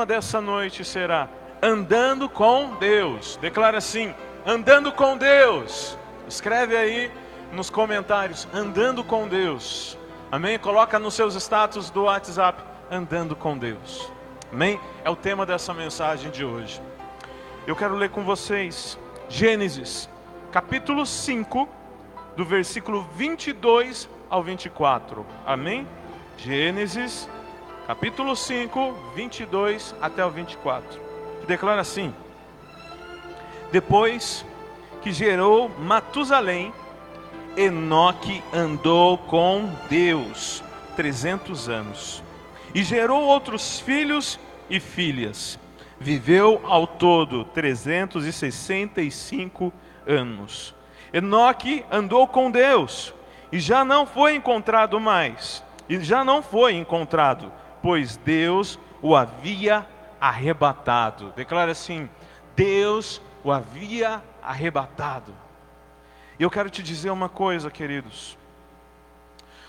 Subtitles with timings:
[0.00, 1.28] tema dessa noite será
[1.60, 3.36] andando com Deus.
[3.36, 4.14] Declara assim:
[4.46, 5.98] andando com Deus.
[6.26, 7.10] Escreve aí
[7.52, 9.98] nos comentários, andando com Deus.
[10.32, 10.58] Amém?
[10.58, 14.10] Coloca nos seus status do WhatsApp, andando com Deus.
[14.50, 14.80] Amém?
[15.04, 16.80] É o tema dessa mensagem de hoje.
[17.66, 18.98] Eu quero ler com vocês
[19.28, 20.08] Gênesis,
[20.50, 21.68] capítulo 5,
[22.36, 25.26] do versículo 22 ao 24.
[25.44, 25.86] Amém?
[26.38, 27.28] Gênesis,
[27.90, 31.00] capítulo 5, 22 até o 24.
[31.40, 32.14] Que declara assim:
[33.72, 34.46] Depois
[35.02, 36.72] que gerou Matusalém,
[37.56, 40.62] Enoque andou com Deus
[40.94, 42.22] 300 anos
[42.72, 44.38] e gerou outros filhos
[44.68, 45.58] e filhas.
[45.98, 49.72] Viveu ao todo 365
[50.06, 50.72] anos.
[51.12, 53.12] Enoque andou com Deus
[53.50, 55.60] e já não foi encontrado mais.
[55.88, 57.50] E já não foi encontrado,
[57.82, 59.86] pois Deus o havia
[60.20, 61.32] arrebatado.
[61.36, 62.08] Declara assim:
[62.54, 65.34] Deus o havia arrebatado.
[66.38, 68.36] E eu quero te dizer uma coisa, queridos.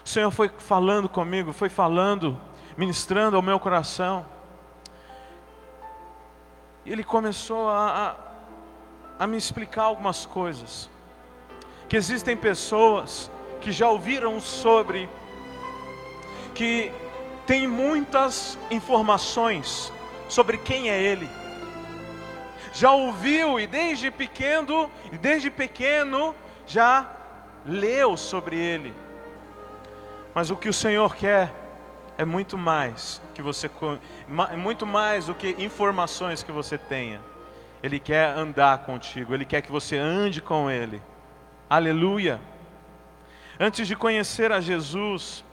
[0.04, 2.40] O Senhor foi falando comigo, foi falando,
[2.78, 4.26] ministrando ao meu coração.
[6.86, 8.16] E Ele começou a,
[9.20, 10.90] a, a me explicar algumas coisas.
[11.88, 15.10] Que existem pessoas que já ouviram sobre,
[16.56, 16.92] que
[17.52, 19.92] tem muitas informações
[20.30, 21.30] sobre quem é Ele.
[22.72, 26.34] Já ouviu e desde pequeno, desde pequeno
[26.66, 27.12] já
[27.66, 28.94] leu sobre ele.
[30.34, 31.54] Mas o que o Senhor quer
[32.18, 33.70] é muito mais que você
[34.58, 37.20] muito mais do que informações que você tenha.
[37.84, 41.02] Ele quer andar contigo, ele quer que você ande com ele.
[41.70, 42.40] Aleluia.
[43.60, 45.44] Antes de conhecer a Jesus,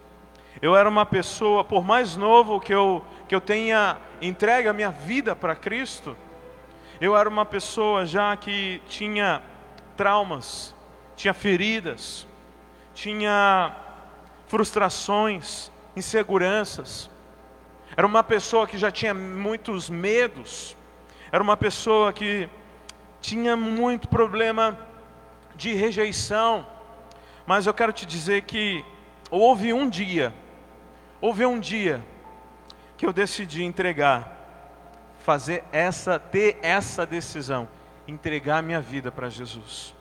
[0.61, 4.91] eu era uma pessoa, por mais novo que eu que eu tenha entregue a minha
[4.91, 6.17] vida para Cristo,
[6.99, 9.43] eu era uma pessoa já que tinha
[9.97, 10.75] traumas,
[11.15, 12.27] tinha feridas,
[12.95, 13.77] tinha
[14.47, 17.11] frustrações, inseguranças.
[17.95, 20.77] Era uma pessoa que já tinha muitos medos.
[21.31, 22.49] Era uma pessoa que
[23.21, 24.79] tinha muito problema
[25.55, 26.67] de rejeição.
[27.47, 28.85] Mas eu quero te dizer que
[29.31, 30.33] houve um dia,
[31.21, 32.05] houve um dia
[32.97, 34.37] que eu decidi entregar,
[35.25, 37.69] fazer essa, ter essa decisão,
[38.07, 39.95] entregar minha vida para Jesus.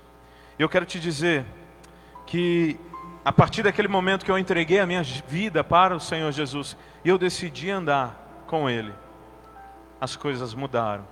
[0.58, 1.46] Eu quero te dizer
[2.26, 2.80] que
[3.24, 7.18] a partir daquele momento que eu entreguei a minha vida para o Senhor Jesus eu
[7.18, 8.94] decidi andar com Ele,
[10.00, 11.08] as coisas mudaram.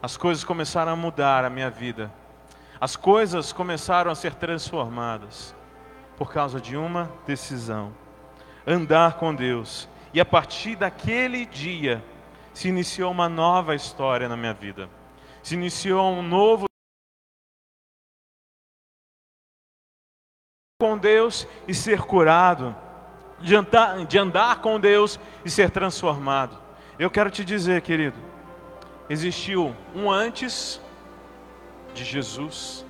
[0.00, 2.12] As coisas começaram a mudar a minha vida.
[2.80, 5.54] As coisas começaram a ser transformadas
[6.16, 7.92] por causa de uma decisão:
[8.68, 9.88] andar com Deus.
[10.12, 12.04] E a partir daquele dia
[12.52, 14.88] se iniciou uma nova história na minha vida.
[15.42, 16.66] Se iniciou um novo
[20.80, 22.76] com Deus e ser curado,
[23.40, 26.58] de andar, de andar com Deus e ser transformado.
[26.98, 28.18] Eu quero te dizer, querido,
[29.08, 30.80] existiu um antes
[31.94, 32.84] de Jesus,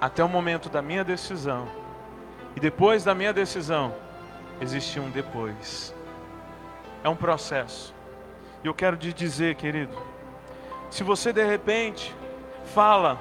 [0.00, 1.68] até o momento da minha decisão,
[2.56, 3.94] e depois da minha decisão,
[4.60, 5.94] existiu um depois.
[7.02, 7.94] É um processo.
[8.62, 9.96] E eu quero te dizer, querido,
[10.90, 12.14] se você de repente
[12.74, 13.20] fala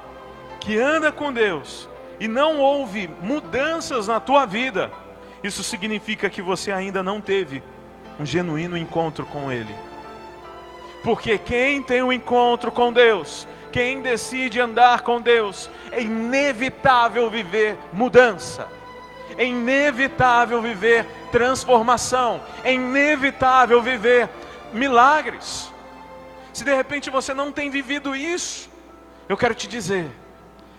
[0.59, 1.89] que anda com Deus,
[2.19, 4.91] e não houve mudanças na tua vida,
[5.43, 7.61] isso significa que você ainda não teve
[8.19, 9.75] um genuíno encontro com Ele.
[11.03, 17.77] Porque quem tem um encontro com Deus, quem decide andar com Deus, é inevitável viver
[17.91, 18.69] mudança,
[19.37, 24.29] é inevitável viver transformação, é inevitável viver
[24.71, 25.71] milagres.
[26.53, 28.69] Se de repente você não tem vivido isso,
[29.27, 30.09] eu quero te dizer,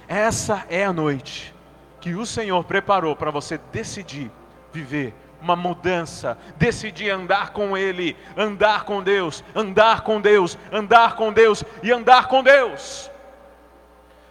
[0.07, 1.55] essa é a noite
[2.01, 4.31] que o Senhor preparou para você decidir
[4.73, 11.33] viver uma mudança, decidir andar com Ele, andar com Deus, andar com Deus, andar com
[11.33, 13.11] Deus e andar com Deus.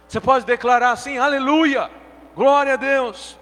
[0.08, 1.90] Você pode declarar assim: Aleluia,
[2.34, 3.38] glória a Deus.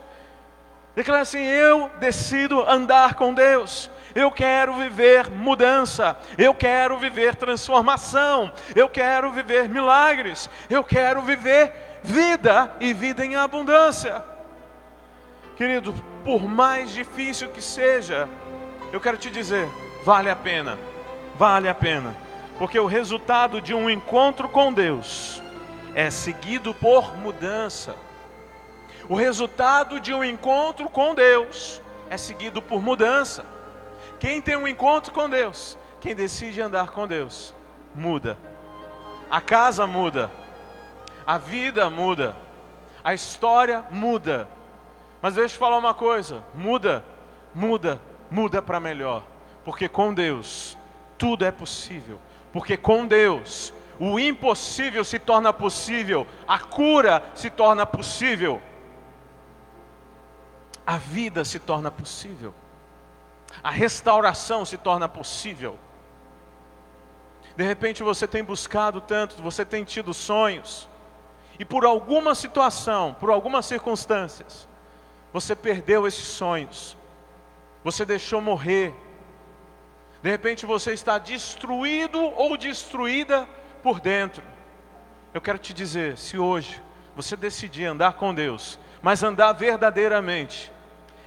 [0.94, 3.90] Declara assim: Eu decido andar com Deus.
[4.14, 11.72] Eu quero viver mudança, eu quero viver transformação, eu quero viver milagres, eu quero viver
[12.02, 14.22] vida e vida em abundância.
[15.56, 15.94] Querido,
[16.24, 18.28] por mais difícil que seja,
[18.92, 19.66] eu quero te dizer,
[20.04, 20.78] vale a pena,
[21.38, 22.14] vale a pena,
[22.58, 25.42] porque o resultado de um encontro com Deus
[25.94, 27.94] é seguido por mudança.
[29.12, 33.44] O resultado de um encontro com Deus é seguido por mudança.
[34.18, 37.54] Quem tem um encontro com Deus quem decide andar com Deus
[37.94, 38.38] muda.
[39.30, 40.32] A casa muda.
[41.26, 42.34] A vida muda.
[43.04, 44.48] A história muda.
[45.20, 47.04] Mas deixa eu falar uma coisa: muda,
[47.54, 48.00] muda,
[48.30, 49.24] muda para melhor.
[49.62, 50.78] Porque com Deus
[51.18, 52.18] tudo é possível.
[52.50, 58.62] Porque com Deus o impossível se torna possível, a cura se torna possível,
[60.86, 62.54] a vida se torna possível,
[63.62, 65.78] a restauração se torna possível.
[67.56, 70.88] De repente você tem buscado tanto, você tem tido sonhos,
[71.58, 74.66] e por alguma situação, por algumas circunstâncias,
[75.32, 76.96] você perdeu esses sonhos,
[77.84, 78.94] você deixou morrer,
[80.22, 83.46] de repente você está destruído ou destruída
[83.82, 84.42] por dentro.
[85.34, 86.82] Eu quero te dizer, se hoje
[87.14, 90.71] você decidir andar com Deus, mas andar verdadeiramente,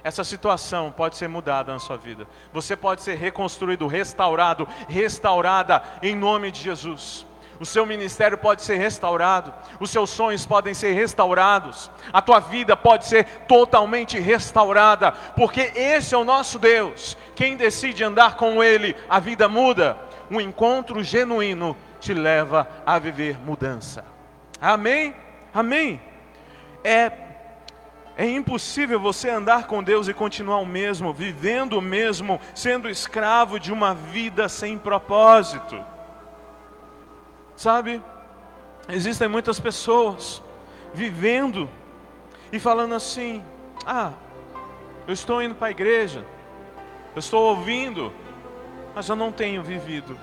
[0.06, 2.28] essa situação pode ser mudada na sua vida.
[2.52, 7.26] Você pode ser reconstruído, restaurado, restaurada em nome de Jesus.
[7.58, 12.76] O seu ministério pode ser restaurado, os seus sonhos podem ser restaurados, a tua vida
[12.76, 17.18] pode ser totalmente restaurada, porque esse é o nosso Deus.
[17.34, 19.96] Quem decide andar com Ele, a vida muda.
[20.30, 24.04] Um encontro genuíno te leva a viver mudança.
[24.60, 25.16] Amém?
[25.52, 26.00] Amém?
[26.84, 27.25] É,
[28.16, 33.60] é impossível você andar com Deus e continuar o mesmo, vivendo o mesmo, sendo escravo
[33.60, 35.84] de uma vida sem propósito.
[37.54, 38.02] Sabe?
[38.88, 40.42] Existem muitas pessoas
[40.94, 41.68] vivendo
[42.50, 43.44] e falando assim:
[43.84, 44.12] ah,
[45.06, 46.24] eu estou indo para a igreja,
[47.14, 48.10] eu estou ouvindo,
[48.94, 50.18] mas eu não tenho vivido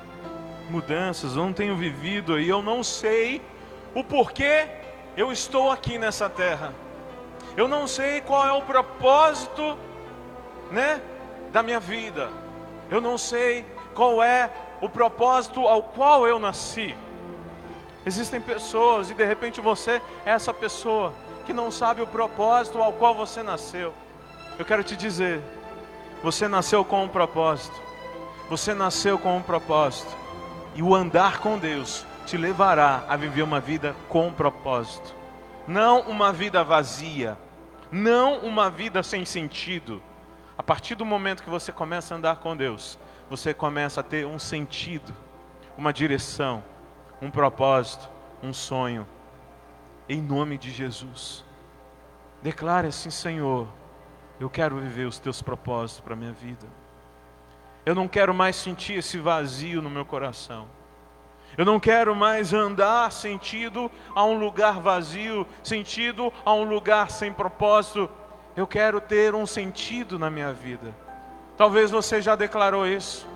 [0.68, 3.40] mudanças, eu não tenho vivido e eu não sei
[3.94, 4.68] o porquê
[5.16, 6.74] eu estou aqui nessa terra.
[7.56, 9.78] Eu não sei qual é o propósito,
[10.72, 11.02] né,
[11.52, 12.30] da minha vida.
[12.90, 14.50] Eu não sei qual é
[14.82, 16.96] o propósito ao qual eu nasci.
[18.06, 21.14] Existem pessoas e de repente você é essa pessoa
[21.46, 23.94] que não sabe o propósito ao qual você nasceu.
[24.58, 25.42] Eu quero te dizer,
[26.22, 27.76] você nasceu com um propósito.
[28.50, 30.16] Você nasceu com um propósito.
[30.76, 35.23] E o andar com Deus te levará a viver uma vida com propósito.
[35.68, 37.38] Não uma vida vazia,
[37.92, 40.02] não uma vida sem sentido.
[40.58, 43.00] A partir do momento que você começa a andar com Deus,
[43.30, 45.16] você começa a ter um sentido,
[45.78, 46.64] uma direção,
[47.22, 48.10] um propósito,
[48.42, 49.08] um sonho.
[50.08, 51.46] Em nome de Jesus.
[52.42, 53.68] Declare assim, Senhor,
[54.40, 56.68] eu quero viver os teus propósitos para a minha vida.
[57.86, 60.68] Eu não quero mais sentir esse vazio no meu coração.
[61.58, 67.32] Eu não quero mais andar sentido a um lugar vazio, sentido a um lugar sem
[67.32, 68.10] propósito.
[68.56, 70.94] Eu quero ter um sentido na minha vida.
[71.58, 73.28] Talvez você já declarou isso.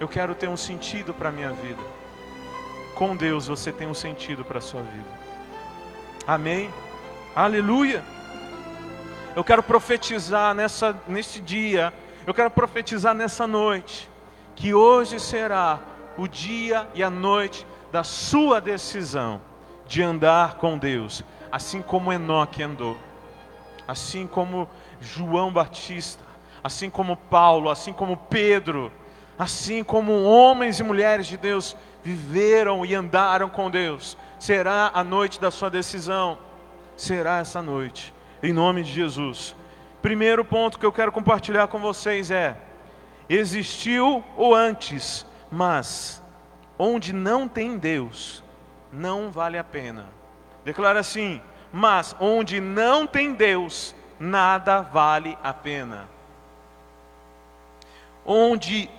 [0.00, 1.82] Eu quero ter um sentido para a minha vida.
[2.94, 5.24] Com Deus você tem um sentido para a sua vida.
[6.26, 6.70] Amém?
[7.34, 8.02] Aleluia!
[9.36, 11.92] Eu quero profetizar nessa, nesse dia
[12.26, 14.08] eu quero profetizar nessa noite
[14.56, 15.78] que hoje será
[16.16, 19.40] o dia e a noite da sua decisão
[19.86, 22.96] de andar com Deus, assim como Enoque andou,
[23.86, 24.68] assim como
[25.00, 26.24] João Batista,
[26.62, 28.90] assim como Paulo, assim como Pedro,
[29.38, 34.16] assim como homens e mulheres de Deus viveram e andaram com Deus.
[34.38, 36.38] Será a noite da sua decisão,
[36.96, 39.54] será essa noite, em nome de Jesus.
[40.00, 42.56] Primeiro ponto que eu quero compartilhar com vocês é:
[43.28, 46.20] existiu o antes, mas
[46.76, 48.42] onde não tem Deus,
[48.92, 50.06] não vale a pena.
[50.64, 51.40] Declara assim:
[51.72, 56.08] mas onde não tem Deus, nada vale a pena.
[58.26, 58.90] Onde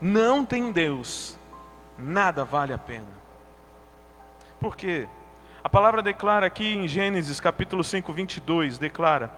[0.00, 1.36] não tem Deus,
[1.98, 3.20] nada vale a pena.
[4.60, 5.08] Por quê?
[5.64, 9.28] A palavra declara aqui em Gênesis capítulo 5, 22, declara: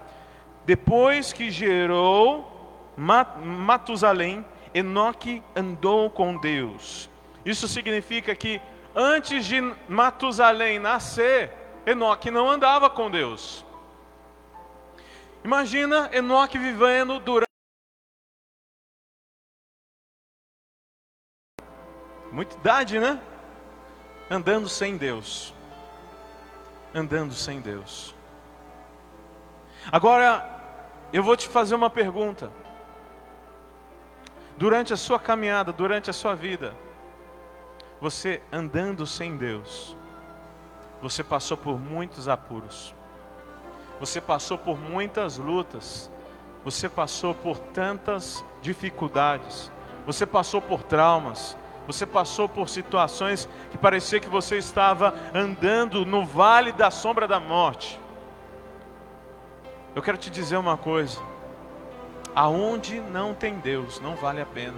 [0.67, 4.45] depois que gerou Matusalém,
[4.75, 7.11] Enoque andou com Deus.
[7.45, 8.61] Isso significa que
[8.95, 11.51] antes de Matusalém nascer,
[11.85, 13.65] Enoque não andava com Deus.
[15.45, 17.51] Imagina Enoque vivendo durante
[22.31, 23.21] muita idade, né?
[24.31, 25.53] Andando sem Deus.
[26.95, 28.15] Andando sem Deus.
[29.91, 30.49] Agora,
[31.13, 32.62] eu vou te fazer uma pergunta.
[34.63, 36.73] Durante a sua caminhada, durante a sua vida,
[38.01, 39.97] você andando sem Deus,
[41.03, 42.95] você passou por muitos apuros,
[43.99, 46.09] você passou por muitas lutas,
[46.63, 49.69] você passou por tantas dificuldades,
[50.07, 56.25] você passou por traumas, você passou por situações que parecia que você estava andando no
[56.25, 57.99] vale da sombra da morte.
[59.93, 61.21] Eu quero te dizer uma coisa:
[62.35, 64.77] aonde não tem Deus, não vale a pena.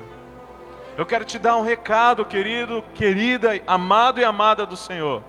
[0.97, 5.23] Eu quero te dar um recado, querido, querida, amado e amada do Senhor.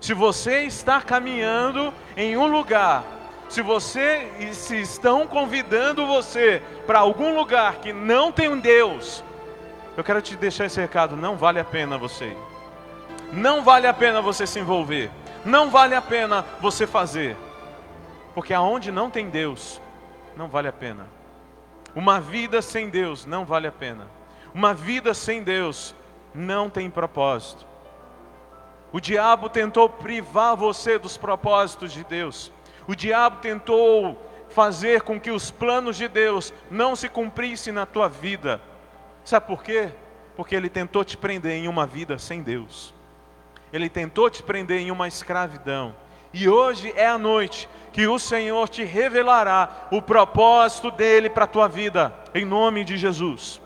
[0.00, 3.04] Se você está caminhando em um lugar,
[3.48, 9.22] se você se estão convidando você para algum lugar que não tem um Deus,
[9.96, 12.36] eu quero te deixar esse recado, não vale a pena você ir.
[13.32, 15.10] Não vale a pena você se envolver.
[15.44, 17.36] Não vale a pena você fazer.
[18.34, 19.80] Porque aonde não tem Deus,
[20.36, 21.15] não vale a pena.
[21.96, 24.06] Uma vida sem Deus não vale a pena.
[24.52, 25.94] Uma vida sem Deus
[26.34, 27.66] não tem propósito.
[28.92, 32.52] O diabo tentou privar você dos propósitos de Deus.
[32.86, 38.10] O diabo tentou fazer com que os planos de Deus não se cumprissem na tua
[38.10, 38.60] vida.
[39.24, 39.88] Sabe por quê?
[40.36, 42.94] Porque ele tentou te prender em uma vida sem Deus.
[43.72, 45.96] Ele tentou te prender em uma escravidão.
[46.38, 51.46] E hoje é a noite que o Senhor te revelará o propósito dele para a
[51.46, 53.58] tua vida, em nome de Jesus.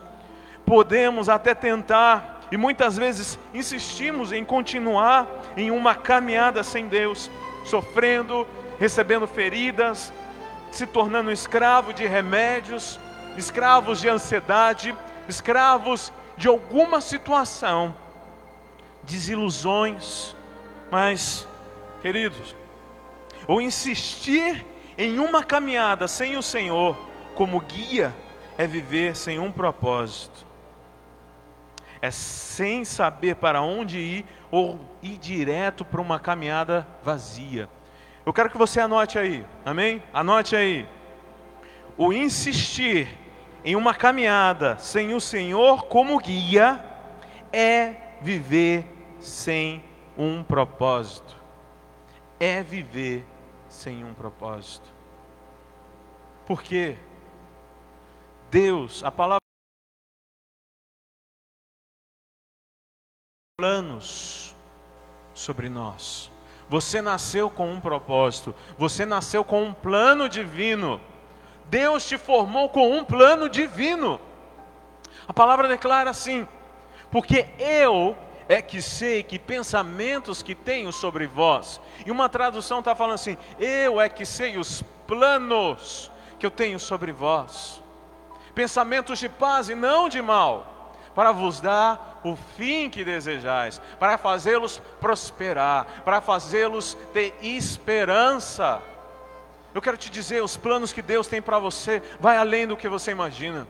[0.64, 7.28] Podemos até tentar, e muitas vezes insistimos em continuar em uma caminhada sem Deus,
[7.64, 8.46] sofrendo,
[8.78, 10.12] recebendo feridas,
[10.70, 13.00] se tornando escravo de remédios,
[13.36, 14.94] escravos de ansiedade,
[15.28, 17.92] escravos de alguma situação,
[19.02, 20.36] desilusões,
[20.88, 21.48] mas,
[22.00, 22.59] queridos,
[23.50, 24.64] ou insistir
[24.96, 26.96] em uma caminhada sem o Senhor
[27.34, 28.14] como guia,
[28.56, 30.46] é viver sem um propósito,
[32.00, 37.68] é sem saber para onde ir ou ir direto para uma caminhada vazia.
[38.24, 40.00] Eu quero que você anote aí, amém?
[40.12, 40.86] Anote aí.
[41.98, 43.08] O insistir
[43.64, 46.84] em uma caminhada sem o Senhor como guia
[47.52, 48.86] é viver
[49.18, 49.82] sem
[50.16, 51.36] um propósito.
[52.38, 53.26] É viver
[53.80, 54.86] sem um propósito.
[56.46, 56.98] Porque
[58.50, 59.40] Deus, a palavra
[63.56, 64.54] planos
[65.32, 66.30] sobre nós.
[66.68, 71.00] Você nasceu com um propósito, você nasceu com um plano divino.
[71.66, 74.20] Deus te formou com um plano divino.
[75.26, 76.46] A palavra declara assim:
[77.10, 78.16] porque eu
[78.50, 81.80] é que sei que pensamentos que tenho sobre vós.
[82.04, 86.80] E uma tradução está falando assim: eu é que sei os planos que eu tenho
[86.80, 87.80] sobre vós.
[88.52, 94.18] Pensamentos de paz e não de mal, para vos dar o fim que desejais, para
[94.18, 98.82] fazê-los prosperar, para fazê-los ter esperança.
[99.72, 102.88] Eu quero te dizer, os planos que Deus tem para você vai além do que
[102.88, 103.64] você imagina.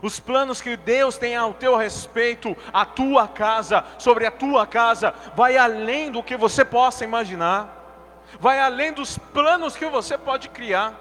[0.00, 5.12] Os planos que Deus tem ao teu respeito, a tua casa, sobre a tua casa,
[5.34, 7.74] vai além do que você possa imaginar.
[8.38, 10.94] Vai além dos planos que você pode criar.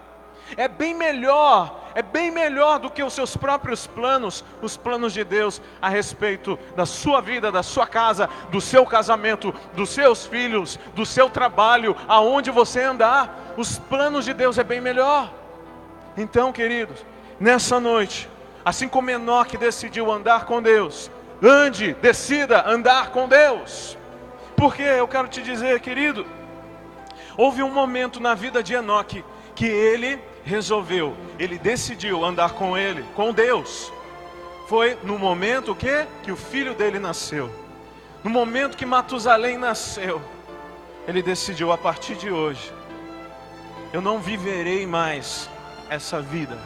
[0.55, 5.23] É bem melhor, é bem melhor do que os seus próprios planos, os planos de
[5.23, 10.79] Deus a respeito da sua vida, da sua casa, do seu casamento, dos seus filhos,
[10.95, 13.53] do seu trabalho, aonde você andar.
[13.57, 15.33] Os planos de Deus é bem melhor.
[16.15, 17.05] Então, queridos,
[17.39, 18.29] nessa noite,
[18.67, 21.09] assim como Enoque decidiu andar com Deus,
[21.41, 23.97] ande, decida andar com Deus.
[24.57, 26.25] Porque eu quero te dizer, querido,
[27.37, 29.23] houve um momento na vida de Enoque
[29.55, 33.89] que ele resolveu, ele decidiu andar com ele, com Deus.
[34.67, 37.49] Foi no momento que que o filho dele nasceu.
[38.21, 40.21] No momento que Matusalém nasceu,
[41.07, 42.73] ele decidiu a partir de hoje
[43.93, 45.49] eu não viverei mais
[45.89, 46.57] essa vida.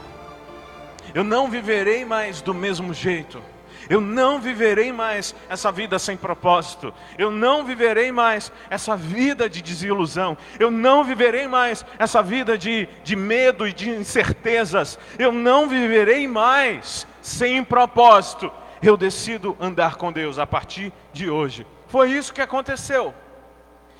[1.13, 3.41] Eu não viverei mais do mesmo jeito.
[3.89, 6.93] Eu não viverei mais essa vida sem propósito.
[7.17, 10.37] Eu não viverei mais essa vida de desilusão.
[10.59, 14.97] Eu não viverei mais essa vida de, de medo e de incertezas.
[15.19, 18.51] Eu não viverei mais sem propósito.
[18.81, 21.67] Eu decido andar com Deus a partir de hoje.
[21.87, 23.13] Foi isso que aconteceu.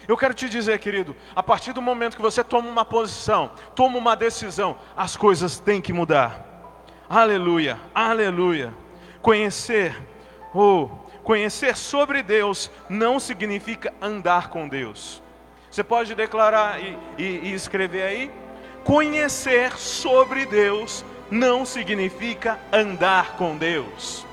[0.07, 3.97] Eu quero te dizer, querido, a partir do momento que você toma uma posição, toma
[3.97, 6.50] uma decisão, as coisas têm que mudar.
[7.13, 8.73] Aleluia, aleluia.
[9.21, 10.01] Conhecer,
[10.55, 10.87] oh,
[11.25, 15.21] conhecer sobre Deus não significa andar com Deus.
[15.69, 18.31] Você pode declarar e, e, e escrever aí?
[18.85, 24.25] Conhecer sobre Deus não significa andar com Deus.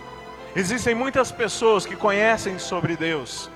[0.55, 3.51] Existem muitas pessoas que conhecem sobre Deus.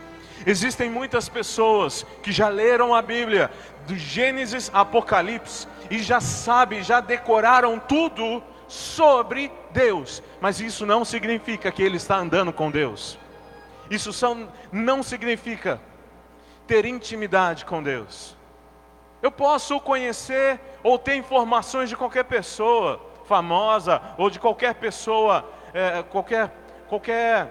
[0.45, 3.53] Existem muitas pessoas que já leram a Bíblia,
[3.87, 11.05] do Gênesis a Apocalipse, e já sabem, já decoraram tudo sobre Deus, mas isso não
[11.05, 13.19] significa que ele está andando com Deus.
[13.91, 14.11] Isso
[14.73, 15.79] não significa
[16.67, 18.35] ter intimidade com Deus.
[19.21, 26.03] Eu posso conhecer ou ter informações de qualquer pessoa famosa ou de qualquer pessoa, é,
[26.05, 26.51] qualquer,
[26.89, 27.51] qualquer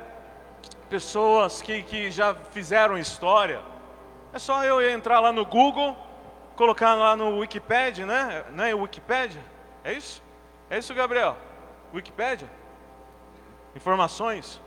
[0.90, 3.62] pessoas que, que já fizeram história.
[4.34, 5.96] É só eu entrar lá no Google,
[6.56, 8.44] colocar lá no Wikipedia, né?
[8.54, 9.42] Não é Wikipedia?
[9.84, 10.31] É isso?
[10.72, 11.36] É isso, Gabriel?
[11.94, 12.50] Wikipedia?
[13.75, 14.62] Informações?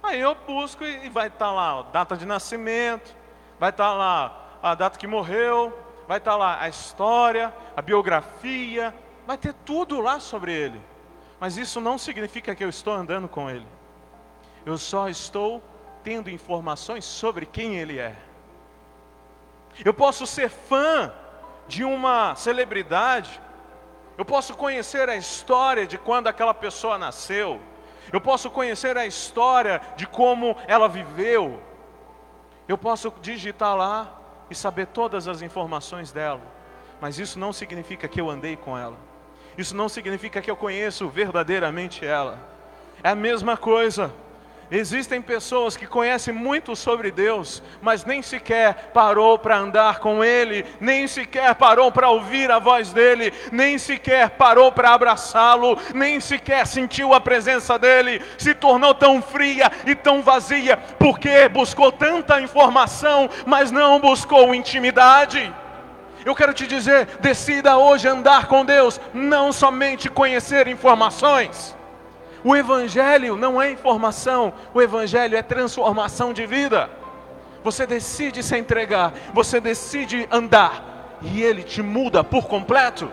[0.00, 3.12] Aí eu busco e vai estar tá lá a data de nascimento,
[3.58, 7.82] vai estar tá lá a data que morreu, vai estar tá lá a história, a
[7.82, 8.94] biografia,
[9.26, 10.80] vai ter tudo lá sobre ele.
[11.40, 13.66] Mas isso não significa que eu estou andando com ele.
[14.64, 15.60] Eu só estou
[16.04, 18.14] tendo informações sobre quem ele é.
[19.84, 21.12] Eu posso ser fã
[21.66, 23.40] de uma celebridade,
[24.16, 27.60] eu posso conhecer a história de quando aquela pessoa nasceu,
[28.12, 31.62] eu posso conhecer a história de como ela viveu,
[32.68, 34.20] eu posso digitar lá
[34.50, 36.40] e saber todas as informações dela,
[37.00, 38.96] mas isso não significa que eu andei com ela,
[39.58, 42.38] isso não significa que eu conheço verdadeiramente ela.
[43.02, 44.12] É a mesma coisa.
[44.70, 50.64] Existem pessoas que conhecem muito sobre Deus, mas nem sequer parou para andar com Ele,
[50.80, 56.66] nem sequer parou para ouvir a voz dEle, nem sequer parou para abraçá-lo, nem sequer
[56.66, 63.30] sentiu a presença dEle, se tornou tão fria e tão vazia, porque buscou tanta informação,
[63.46, 65.54] mas não buscou intimidade.
[66.24, 71.75] Eu quero te dizer: decida hoje andar com Deus, não somente conhecer informações.
[72.46, 76.88] O Evangelho não é informação, o Evangelho é transformação de vida.
[77.64, 83.10] Você decide se entregar, você decide andar, e Ele te muda por completo.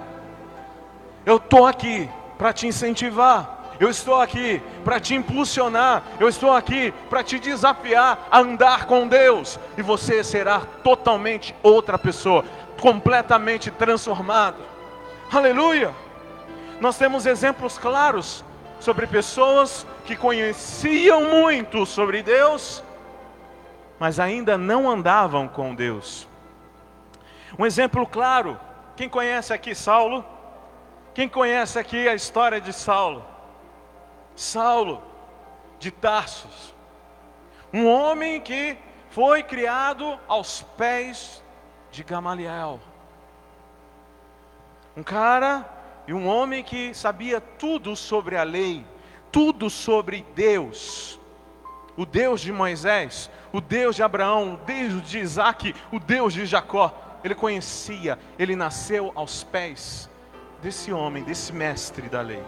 [1.26, 6.94] Eu estou aqui para te incentivar, eu estou aqui para te impulsionar, eu estou aqui
[7.10, 12.46] para te desafiar a andar com Deus, e você será totalmente outra pessoa,
[12.80, 14.58] completamente transformado.
[15.32, 15.92] Aleluia!
[16.80, 18.46] Nós temos exemplos claros
[18.84, 22.84] sobre pessoas que conheciam muito sobre Deus,
[23.98, 26.28] mas ainda não andavam com Deus.
[27.58, 28.60] Um exemplo claro,
[28.98, 30.26] quem conhece aqui Saulo?
[31.14, 33.24] Quem conhece aqui a história de Saulo?
[34.36, 35.02] Saulo
[35.80, 36.76] de Tarsos,
[37.72, 38.78] um homem que
[39.12, 41.42] foi criado aos pés
[41.90, 42.82] de Gamaliel.
[44.98, 45.66] Um cara
[46.08, 48.86] e um homem que sabia tudo sobre a lei,
[49.32, 51.20] tudo sobre Deus.
[51.96, 56.46] O Deus de Moisés, o Deus de Abraão, o Deus de Isaac, o Deus de
[56.46, 56.94] Jacó.
[57.24, 60.10] Ele conhecia, ele nasceu aos pés
[60.62, 62.44] desse homem, desse mestre da lei.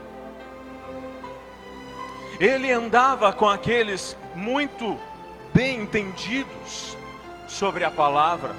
[2.39, 4.99] Ele andava com aqueles muito
[5.53, 6.97] bem entendidos
[7.47, 8.53] sobre a palavra.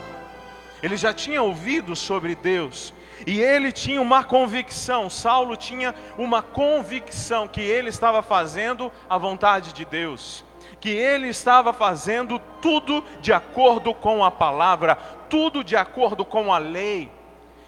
[0.82, 7.48] Ele já tinha ouvido sobre Deus, e ele tinha uma convicção, Saulo tinha uma convicção
[7.48, 10.44] que ele estava fazendo a vontade de Deus,
[10.80, 14.96] que ele estava fazendo tudo de acordo com a palavra,
[15.30, 17.10] tudo de acordo com a lei.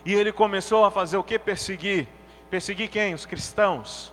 [0.05, 1.39] E ele começou a fazer o que?
[1.39, 2.07] Perseguir.
[2.51, 3.15] Perseguir quem?
[3.15, 4.13] Os cristãos.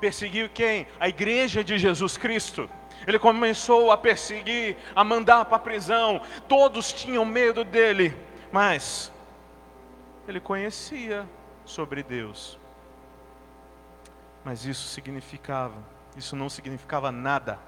[0.00, 0.86] Perseguir quem?
[0.98, 2.68] A igreja de Jesus Cristo.
[3.06, 6.20] Ele começou a perseguir, a mandar para a prisão.
[6.48, 8.14] Todos tinham medo dele.
[8.52, 9.11] Mas
[10.26, 11.28] ele conhecia
[11.64, 12.58] sobre Deus.
[14.44, 15.76] Mas isso significava,
[16.16, 17.58] isso não significava nada.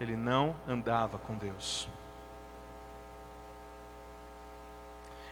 [0.00, 1.88] Ele não andava com Deus.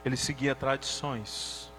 [0.05, 1.73] Ele seguia tradições.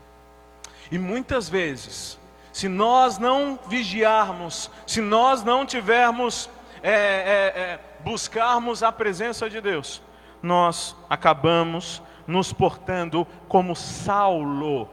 [0.91, 2.19] E muitas vezes,
[2.51, 6.49] se nós não vigiarmos, se nós não tivermos,
[6.81, 10.01] é, é, é, buscarmos a presença de Deus,
[10.41, 14.87] nós acabamos nos portando como Saulo.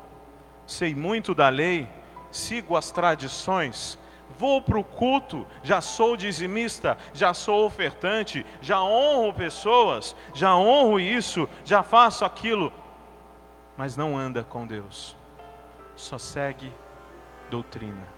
[0.66, 1.86] Sei muito da lei,
[2.30, 3.98] sigo as tradições,
[4.38, 10.98] vou para o culto, já sou dizimista, já sou ofertante, já honro pessoas, já honro
[10.98, 12.72] isso, já faço aquilo,
[13.76, 15.14] mas não anda com Deus,
[15.94, 16.72] só segue
[17.50, 18.08] doutrina.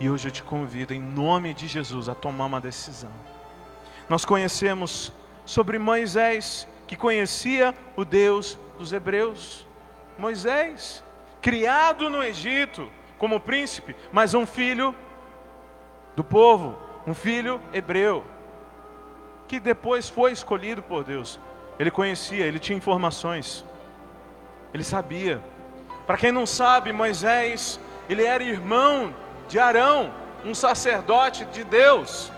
[0.00, 3.12] E hoje eu te convido, em nome de Jesus, a tomar uma decisão.
[4.08, 5.12] Nós conhecemos
[5.44, 9.66] sobre Moisés que conhecia o Deus dos hebreus.
[10.18, 11.02] Moisés,
[11.40, 14.94] criado no Egito como príncipe, mas um filho
[16.14, 16.76] do povo,
[17.06, 18.22] um filho hebreu,
[19.48, 21.40] que depois foi escolhido por Deus.
[21.78, 23.64] Ele conhecia, ele tinha informações,
[24.74, 25.42] ele sabia.
[26.06, 29.14] Para quem não sabe, Moisés, ele era irmão
[29.48, 30.12] de Arão,
[30.44, 32.30] um sacerdote de Deus.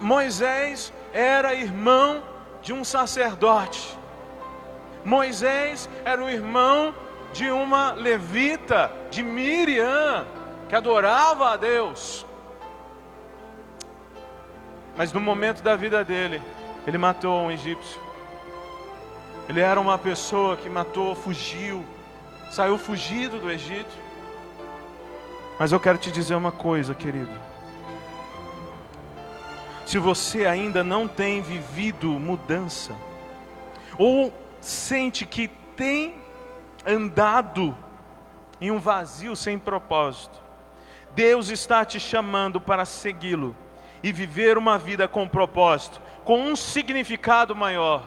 [0.00, 2.30] Moisés era irmão
[2.62, 3.98] de um sacerdote.
[5.04, 6.94] Moisés era o irmão
[7.32, 10.24] de uma levita, de Miriam,
[10.68, 12.24] que adorava a Deus.
[14.96, 16.40] Mas no momento da vida dele,
[16.86, 18.00] ele matou um egípcio.
[19.48, 21.84] Ele era uma pessoa que matou, fugiu,
[22.50, 23.90] saiu fugido do Egito.
[25.58, 27.51] Mas eu quero te dizer uma coisa, querido.
[29.92, 32.96] Se você ainda não tem vivido mudança,
[33.98, 36.14] ou sente que tem
[36.86, 37.76] andado
[38.58, 40.40] em um vazio sem propósito,
[41.10, 43.54] Deus está te chamando para segui-lo
[44.02, 48.02] e viver uma vida com propósito, com um significado maior.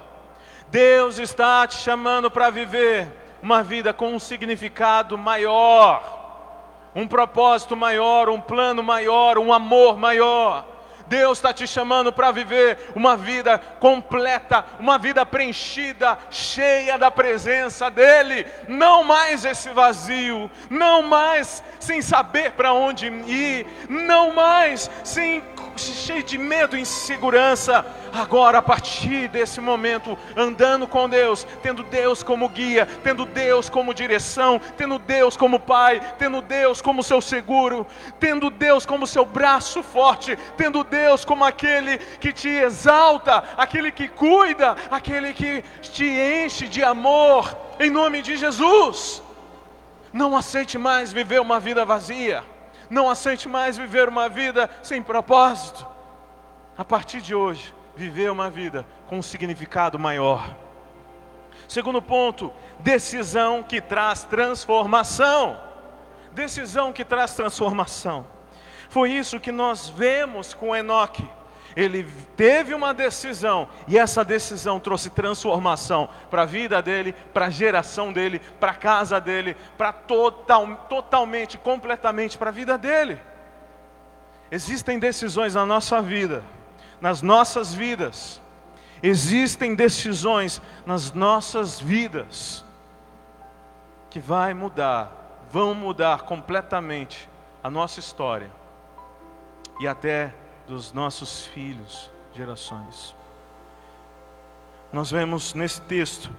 [0.69, 3.07] Deus está te chamando para viver
[3.43, 10.73] uma vida com um significado maior, um propósito maior, um plano maior, um amor maior.
[11.07, 17.89] Deus está te chamando para viver uma vida completa, uma vida preenchida, cheia da presença
[17.89, 18.45] dEle.
[18.67, 25.41] Não mais esse vazio, não mais sem saber para onde ir, não mais sem
[25.77, 32.23] cheio de medo e insegurança, agora a partir desse momento, andando com Deus, tendo Deus
[32.23, 37.85] como guia, tendo Deus como direção, tendo Deus como Pai, tendo Deus como seu seguro,
[38.19, 44.07] tendo Deus como seu braço forte, tendo Deus como aquele que te exalta, aquele que
[44.07, 49.21] cuida, aquele que te enche de amor, em nome de Jesus.
[50.13, 52.54] Não aceite mais viver uma vida vazia.
[52.89, 55.85] Não aceite mais viver uma vida sem propósito.
[56.77, 60.55] A partir de hoje, viver uma vida com um significado maior.
[61.67, 65.59] Segundo ponto, decisão que traz transformação.
[66.31, 68.27] Decisão que traz transformação.
[68.89, 71.27] Foi isso que nós vemos com Enoque
[71.75, 72.07] ele
[72.37, 78.13] teve uma decisão e essa decisão trouxe transformação para a vida dele, para a geração
[78.13, 83.19] dele, para a casa dele, para total, totalmente, completamente para a vida dele.
[84.49, 86.43] Existem decisões na nossa vida,
[87.01, 88.41] nas nossas vidas,
[89.03, 92.63] existem decisões nas nossas vidas
[94.09, 95.11] que vai mudar,
[95.51, 97.29] vão mudar completamente
[97.61, 98.49] a nossa história
[99.81, 100.33] e até
[100.67, 103.15] dos nossos filhos, gerações.
[104.91, 106.29] Nós vemos nesse texto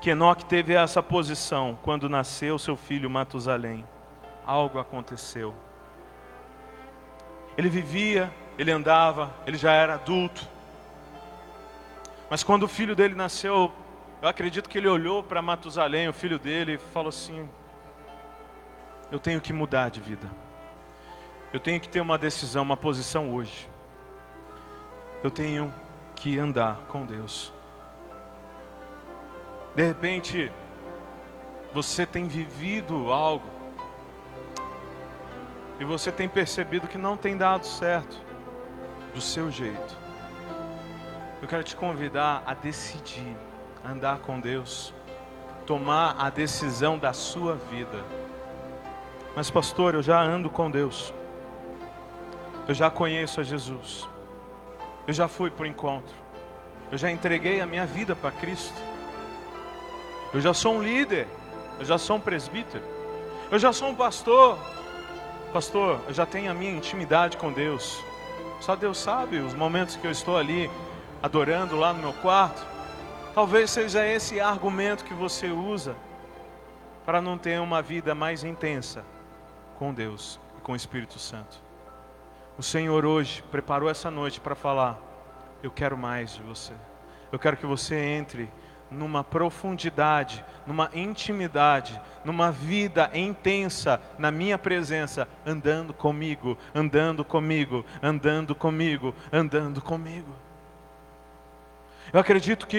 [0.00, 3.84] que Enoque teve essa posição quando nasceu seu filho Matusalém.
[4.46, 5.54] Algo aconteceu.
[7.56, 10.46] Ele vivia, ele andava, ele já era adulto.
[12.30, 13.72] Mas quando o filho dele nasceu,
[14.22, 17.48] eu acredito que ele olhou para Matusalém, o filho dele, e falou assim:
[19.10, 20.28] Eu tenho que mudar de vida.
[21.52, 23.68] Eu tenho que ter uma decisão, uma posição hoje.
[25.22, 25.72] Eu tenho
[26.14, 27.52] que andar com Deus.
[29.74, 30.52] De repente,
[31.72, 33.46] você tem vivido algo
[35.80, 38.20] e você tem percebido que não tem dado certo
[39.14, 39.96] do seu jeito.
[41.40, 43.36] Eu quero te convidar a decidir
[43.84, 44.92] andar com Deus,
[45.66, 48.04] tomar a decisão da sua vida.
[49.36, 51.14] Mas, pastor, eu já ando com Deus.
[52.68, 54.06] Eu já conheço a Jesus.
[55.06, 56.14] Eu já fui para o encontro.
[56.92, 58.78] Eu já entreguei a minha vida para Cristo.
[60.34, 61.26] Eu já sou um líder.
[61.78, 62.84] Eu já sou um presbítero.
[63.50, 64.58] Eu já sou um pastor.
[65.50, 68.04] Pastor, eu já tenho a minha intimidade com Deus.
[68.60, 70.70] Só Deus sabe os momentos que eu estou ali
[71.22, 72.66] adorando lá no meu quarto.
[73.34, 75.96] Talvez seja esse argumento que você usa
[77.06, 79.06] para não ter uma vida mais intensa
[79.78, 81.67] com Deus e com o Espírito Santo.
[82.58, 84.98] O Senhor hoje preparou essa noite para falar:
[85.62, 86.72] Eu quero mais de você.
[87.30, 88.50] Eu quero que você entre
[88.90, 98.56] numa profundidade, numa intimidade, numa vida intensa na minha presença, andando comigo, andando comigo, andando
[98.56, 100.34] comigo, andando comigo.
[102.12, 102.78] Eu acredito que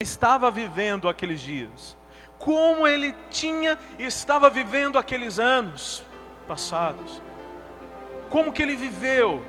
[0.00, 1.96] estava vivendo aqueles dias
[2.38, 6.02] como ele tinha e estava vivendo aqueles anos
[6.46, 7.20] passados.
[8.30, 9.42] Como que ele viveu.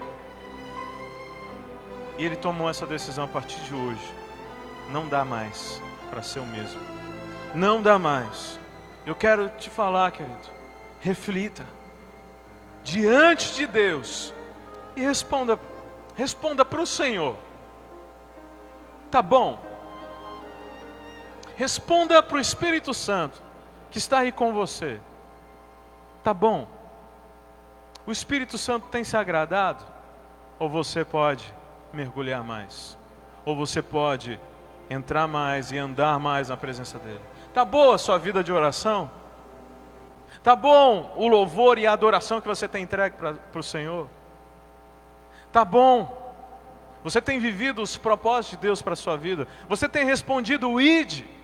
[2.18, 4.14] E ele tomou essa decisão a partir de hoje.
[4.90, 6.82] Não dá mais para ser o mesmo.
[7.54, 8.60] Não dá mais.
[9.06, 10.58] Eu quero te falar, querido.
[11.00, 11.66] Reflita
[12.84, 14.34] diante de Deus
[14.96, 15.60] e responda
[16.16, 17.36] responda para o Senhor.
[19.12, 19.60] Tá bom?
[21.58, 23.42] Responda para o Espírito Santo
[23.90, 25.02] que está aí com você.
[26.24, 26.68] Tá bom?
[28.06, 29.84] O Espírito Santo tem se agradado?
[30.60, 31.54] Ou você pode
[31.92, 32.98] mergulhar mais?
[33.44, 34.40] Ou você pode
[34.90, 37.22] entrar mais e andar mais na presença dele?
[37.54, 39.10] Tá boa a sua vida de oração?
[40.44, 44.08] Tá bom o louvor e a adoração que você tem entregue para o Senhor?
[45.52, 46.26] Tá bom
[47.04, 49.48] você tem vivido os propósitos de Deus para a sua vida?
[49.70, 51.37] Você tem respondido o ID?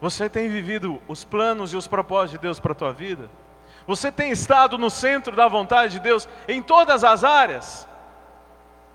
[0.00, 3.30] Você tem vivido os planos e os propósitos de Deus para a tua vida?
[3.86, 7.88] Você tem estado no centro da vontade de Deus em todas as áreas?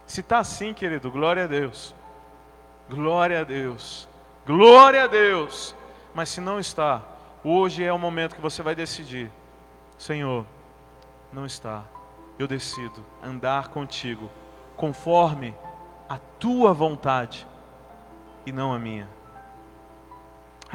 [0.05, 1.93] Se está assim, querido, glória a Deus.
[2.89, 4.07] Glória a Deus.
[4.45, 5.75] Glória a Deus.
[6.13, 7.01] Mas se não está,
[7.43, 9.31] hoje é o momento que você vai decidir:
[9.97, 10.45] Senhor,
[11.31, 11.83] não está.
[12.37, 14.29] Eu decido andar contigo
[14.75, 15.55] conforme
[16.07, 17.47] a tua vontade
[18.45, 19.14] e não a minha.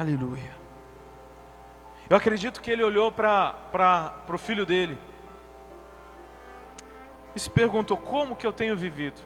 [0.01, 0.51] Aleluia.
[2.09, 4.97] Eu acredito que ele olhou para o filho dele
[7.35, 9.21] e se perguntou: como que eu tenho vivido?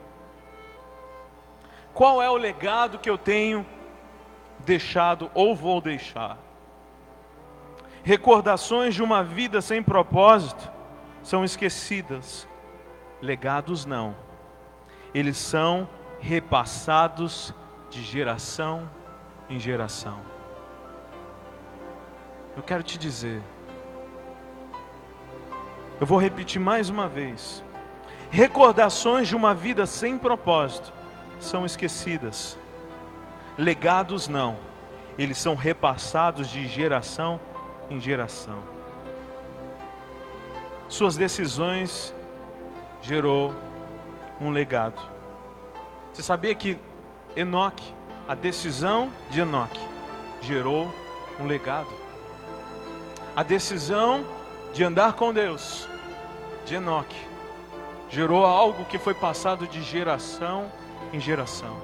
[1.94, 3.64] Qual é o legado que eu tenho
[4.66, 6.36] deixado ou vou deixar?
[8.04, 10.70] Recordações de uma vida sem propósito
[11.22, 12.46] são esquecidas,
[13.22, 14.14] legados não
[15.14, 15.88] eles são
[16.20, 17.54] repassados
[17.88, 18.86] de geração
[19.48, 20.35] em geração.
[22.56, 23.42] Eu quero te dizer,
[26.00, 27.62] eu vou repetir mais uma vez:
[28.30, 30.90] recordações de uma vida sem propósito
[31.38, 32.56] são esquecidas,
[33.58, 34.56] legados não,
[35.18, 37.38] eles são repassados de geração
[37.90, 38.58] em geração.
[40.88, 42.14] Suas decisões
[43.02, 43.54] gerou
[44.40, 45.00] um legado.
[46.10, 46.78] Você sabia que
[47.36, 47.92] Enoque,
[48.26, 49.80] a decisão de Enoque,
[50.40, 50.90] gerou
[51.38, 52.06] um legado?
[53.36, 54.26] A decisão
[54.72, 55.86] de andar com Deus,
[56.64, 57.20] de Enoque,
[58.08, 60.72] gerou algo que foi passado de geração
[61.12, 61.76] em geração.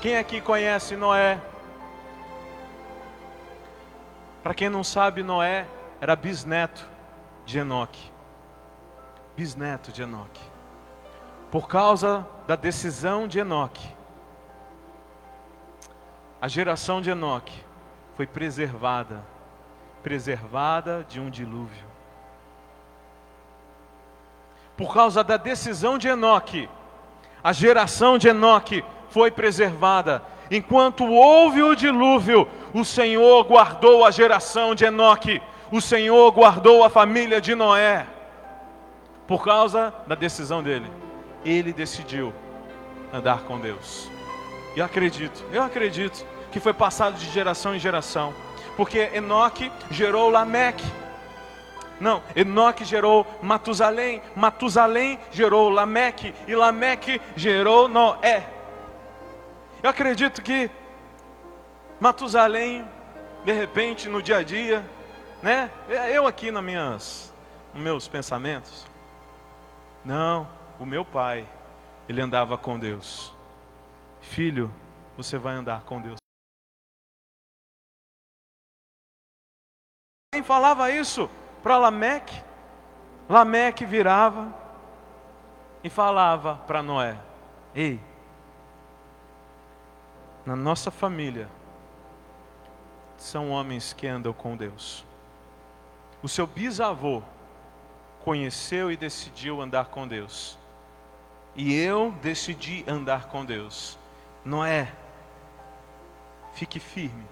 [0.00, 1.38] Quem aqui conhece Noé?
[4.42, 5.68] Para quem não sabe, Noé
[6.00, 6.88] era bisneto
[7.44, 8.12] de Enoque
[9.36, 10.40] bisneto de Enoque.
[11.50, 13.86] Por causa da decisão de Enoque,
[16.40, 17.62] a geração de Enoque
[18.16, 19.22] foi preservada,
[20.02, 21.92] preservada de um dilúvio.
[24.76, 26.68] Por causa da decisão de Enoque,
[27.42, 30.22] a geração de Enoque foi preservada.
[30.50, 36.90] Enquanto houve o dilúvio, o Senhor guardou a geração de Enoque, o Senhor guardou a
[36.90, 38.06] família de Noé
[39.26, 40.90] por causa da decisão dele.
[41.44, 42.32] Ele decidiu
[43.12, 44.10] andar com Deus.
[44.76, 48.34] Eu acredito, eu acredito que foi passado de geração em geração.
[48.76, 50.84] Porque Enoque gerou Lameque.
[52.00, 58.48] Não, Enoque gerou Matusalém, Matusalém gerou Lameque e Lameque gerou Noé.
[59.82, 60.70] Eu acredito que
[62.00, 62.84] Matusalém,
[63.44, 64.84] de repente, no dia a dia,
[65.40, 65.70] né?
[66.12, 67.34] Eu aqui nas minhas,
[67.72, 68.84] nos meus pensamentos,
[70.04, 70.48] não,
[70.80, 71.46] o meu pai,
[72.08, 73.32] ele andava com Deus.
[74.20, 74.72] Filho,
[75.16, 76.16] você vai andar com Deus.
[80.34, 81.28] Quem falava isso
[81.62, 82.42] para Lameque?
[83.28, 84.50] Lameque virava
[85.84, 87.18] e falava para Noé:
[87.74, 88.00] Ei,
[90.46, 91.50] na nossa família
[93.18, 95.04] são homens que andam com Deus.
[96.22, 97.22] O seu bisavô
[98.24, 100.58] conheceu e decidiu andar com Deus.
[101.54, 103.98] E eu decidi andar com Deus.
[104.42, 104.90] Noé,
[106.54, 107.26] fique firme.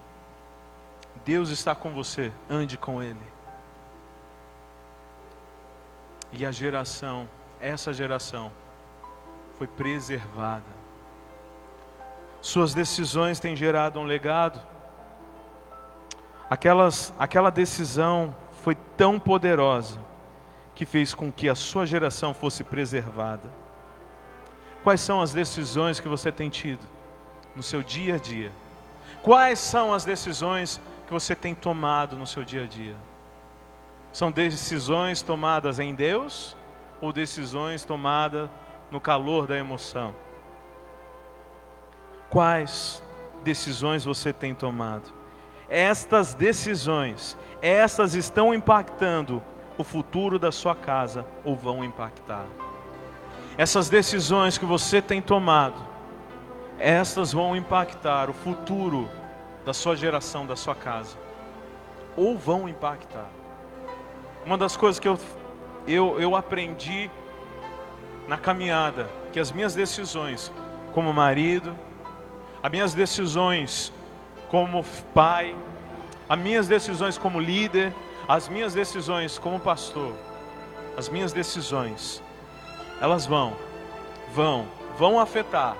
[1.23, 3.19] Deus está com você, ande com Ele.
[6.31, 7.27] E a geração,
[7.59, 8.51] essa geração,
[9.57, 10.81] foi preservada.
[12.41, 14.59] Suas decisões têm gerado um legado.
[16.49, 19.99] Aquelas, aquela decisão foi tão poderosa
[20.73, 23.49] que fez com que a sua geração fosse preservada?
[24.83, 26.81] Quais são as decisões que você tem tido
[27.55, 28.51] no seu dia a dia?
[29.21, 32.95] Quais são as decisões que você tem tomado no seu dia a dia?
[34.13, 36.55] São decisões tomadas em Deus
[37.01, 38.49] ou decisões tomadas
[38.89, 40.15] no calor da emoção?
[42.29, 43.03] Quais
[43.43, 45.11] decisões você tem tomado?
[45.67, 49.43] Estas decisões, estas estão impactando
[49.77, 52.45] o futuro da sua casa ou vão impactar.
[53.57, 55.85] Essas decisões que você tem tomado,
[56.79, 59.09] estas vão impactar o futuro
[59.65, 61.17] da sua geração, da sua casa.
[62.15, 63.29] Ou vão impactar.
[64.45, 65.19] Uma das coisas que eu,
[65.87, 67.09] eu, eu aprendi
[68.27, 70.51] na caminhada, que as minhas decisões
[70.93, 71.75] como marido,
[72.61, 73.91] as minhas decisões
[74.49, 75.55] como pai,
[76.27, 77.93] as minhas decisões como líder,
[78.27, 80.13] as minhas decisões como pastor,
[80.97, 82.21] as minhas decisões,
[82.99, 83.55] elas vão,
[84.33, 85.75] vão, vão afetar,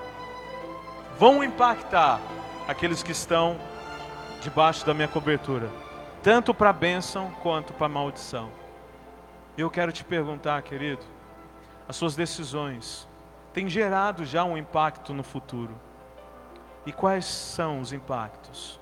[1.18, 2.20] vão impactar
[2.66, 3.56] aqueles que estão
[4.42, 5.70] debaixo da minha cobertura,
[6.22, 8.50] tanto para bênção quanto para maldição.
[9.56, 11.02] Eu quero te perguntar, querido,
[11.88, 13.08] as suas decisões
[13.52, 15.74] têm gerado já um impacto no futuro?
[16.84, 18.80] E quais são os impactos?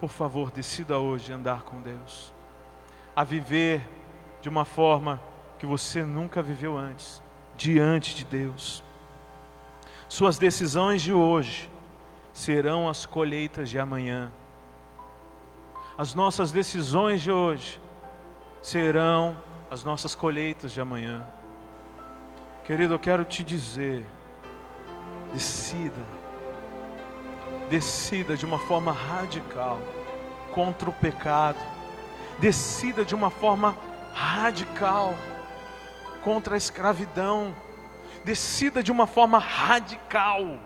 [0.00, 2.32] Por favor, decida hoje andar com Deus,
[3.16, 3.82] a viver
[4.40, 5.20] de uma forma
[5.58, 7.20] que você nunca viveu antes,
[7.56, 8.84] diante de Deus.
[10.08, 11.68] Suas decisões de hoje
[12.38, 14.30] serão as colheitas de amanhã.
[15.98, 17.80] As nossas decisões de hoje
[18.62, 19.36] serão
[19.68, 21.26] as nossas colheitas de amanhã.
[22.64, 24.06] Querido, eu quero te dizer,
[25.32, 26.00] decida,
[27.68, 29.80] decida de uma forma radical
[30.52, 31.58] contra o pecado,
[32.38, 33.76] decida de uma forma
[34.14, 35.12] radical
[36.22, 37.52] contra a escravidão,
[38.24, 40.56] decida de uma forma radical.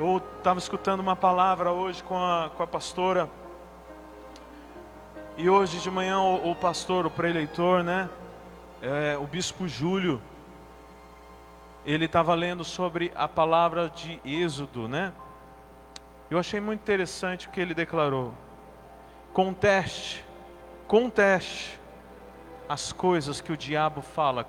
[0.00, 3.28] Eu estava escutando uma palavra hoje com a, com a pastora,
[5.36, 8.08] e hoje de manhã o, o pastor, o preleitor, né,
[8.80, 10.18] é, o bispo Júlio,
[11.84, 15.12] ele estava lendo sobre a palavra de Êxodo, né?
[16.30, 18.32] Eu achei muito interessante o que ele declarou.
[19.34, 20.24] Conteste,
[20.88, 21.78] conteste
[22.66, 24.46] as coisas que o diabo fala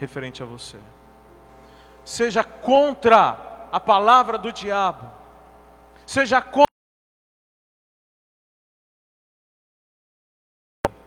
[0.00, 0.78] referente a você.
[2.04, 5.10] Seja contra a palavra do diabo.
[6.06, 6.66] Seja contra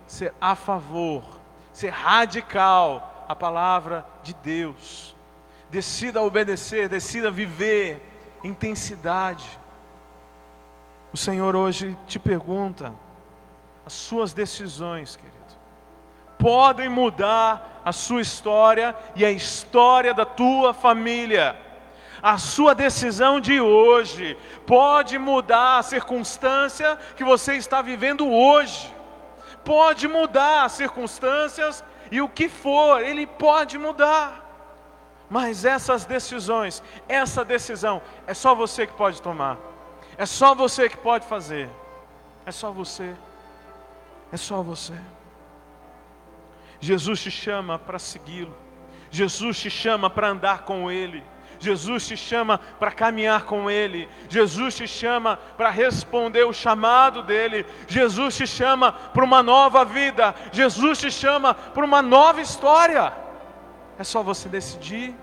[0.08, 1.24] ser a favor,
[1.72, 5.16] ser radical a palavra de Deus
[5.70, 8.02] decida obedecer, decida viver
[8.44, 9.46] intensidade.
[11.12, 12.94] O Senhor hoje te pergunta,
[13.86, 15.36] as suas decisões, querido,
[16.38, 21.58] podem mudar a sua história e a história da tua família.
[22.26, 24.36] A sua decisão de hoje
[24.66, 28.92] pode mudar a circunstância que você está vivendo hoje.
[29.64, 34.44] Pode mudar as circunstâncias e o que for, ele pode mudar.
[35.30, 39.60] Mas essas decisões, essa decisão, é só você que pode tomar.
[40.18, 41.70] É só você que pode fazer.
[42.44, 43.16] É só você.
[44.32, 45.00] É só você.
[46.80, 48.58] Jesus te chama para segui-lo.
[49.12, 51.24] Jesus te chama para andar com Ele.
[51.66, 54.08] Jesus te chama para caminhar com Ele.
[54.30, 57.66] Jesus te chama para responder o chamado dEle.
[57.88, 60.36] Jesus te chama para uma nova vida.
[60.52, 63.12] Jesus te chama para uma nova história.
[63.98, 65.16] É só você decidir.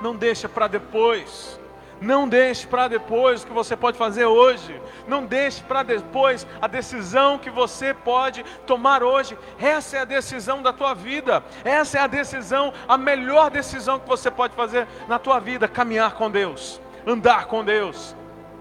[0.00, 1.58] Não deixa para depois.
[2.00, 4.80] Não deixe para depois o que você pode fazer hoje.
[5.06, 9.38] Não deixe para depois a decisão que você pode tomar hoje.
[9.58, 11.42] Essa é a decisão da tua vida.
[11.64, 16.14] Essa é a decisão, a melhor decisão que você pode fazer na tua vida, caminhar
[16.14, 18.14] com Deus, andar com Deus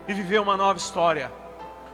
[0.07, 1.42] e viver uma nova história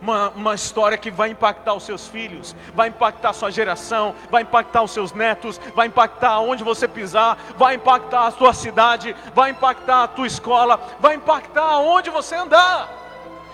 [0.01, 4.43] uma, uma história que vai impactar os seus filhos, vai impactar a sua geração, vai
[4.43, 9.51] impactar os seus netos, vai impactar onde você pisar, vai impactar a sua cidade, vai
[9.51, 12.89] impactar a tua escola, vai impactar onde você andar.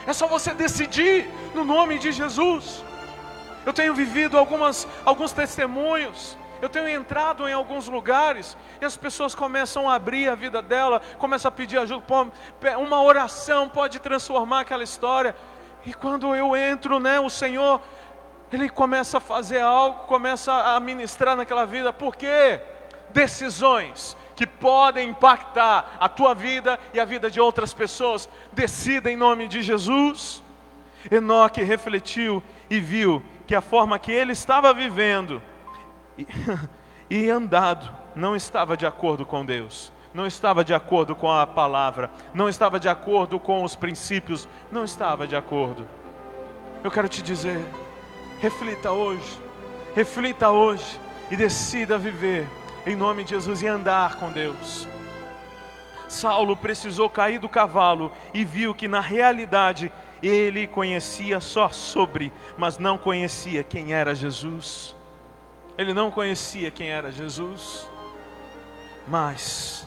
[0.08, 2.84] É só você decidir no nome de Jesus.
[3.66, 6.38] Eu tenho vivido algumas, alguns testemunhos.
[6.62, 11.02] Eu tenho entrado em alguns lugares e as pessoas começam a abrir a vida dela,
[11.18, 12.04] começam a pedir ajuda.
[12.80, 15.36] Uma oração pode transformar aquela história.
[15.86, 17.82] E quando eu entro, né, o Senhor,
[18.52, 22.60] Ele começa a fazer algo, começa a ministrar naquela vida, por quê?
[23.12, 28.28] Decisões que podem impactar a tua vida e a vida de outras pessoas.
[28.52, 30.44] Decida em nome de Jesus.
[31.10, 35.42] Enoque refletiu e viu que a forma que ele estava vivendo
[36.18, 36.28] e,
[37.10, 42.10] e andado não estava de acordo com Deus não estava de acordo com a palavra,
[42.34, 45.86] não estava de acordo com os princípios, não estava de acordo.
[46.82, 47.60] Eu quero te dizer,
[48.40, 49.38] reflita hoje,
[49.94, 50.98] reflita hoje
[51.30, 52.48] e decida viver
[52.86, 54.88] em nome de Jesus e andar com Deus.
[56.08, 59.92] Saulo precisou cair do cavalo e viu que na realidade
[60.24, 64.96] ele conhecia só sobre, mas não conhecia quem era Jesus.
[65.78, 67.86] Ele não conhecia quem era Jesus.
[69.08, 69.85] Mas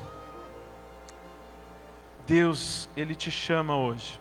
[2.28, 4.20] Deus, Ele te chama hoje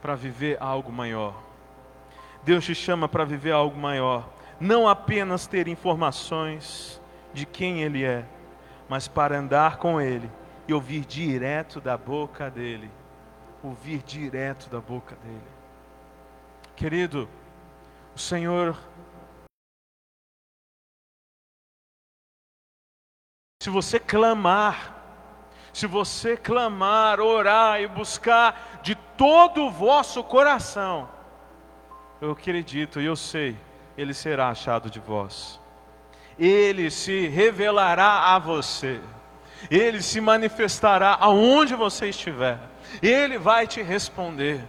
[0.00, 1.34] para viver algo maior.
[2.44, 4.32] Deus te chama para viver algo maior.
[4.60, 8.24] Não apenas ter informações de quem Ele é,
[8.88, 10.30] mas para andar com Ele
[10.68, 12.88] e ouvir direto da boca dEle.
[13.60, 15.54] Ouvir direto da boca dEle.
[16.76, 17.28] Querido,
[18.14, 18.78] o Senhor
[23.60, 25.03] Se você clamar,
[25.74, 31.08] se você clamar, orar e buscar de todo o vosso coração,
[32.20, 33.56] eu acredito e eu sei,
[33.98, 35.60] ele será achado de vós.
[36.38, 39.00] Ele se revelará a você.
[39.68, 42.60] Ele se manifestará aonde você estiver.
[43.02, 44.60] Ele vai te responder.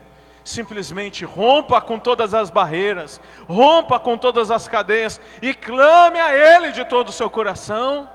[0.43, 6.72] Simplesmente rompa com todas as barreiras, rompa com todas as cadeias e clame a Ele
[6.72, 8.10] de todo o seu coração.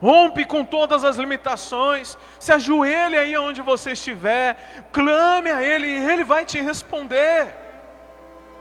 [0.00, 6.10] Rompe com todas as limitações, se ajoelhe aí onde você estiver, clame a Ele e
[6.10, 7.54] Ele vai te responder.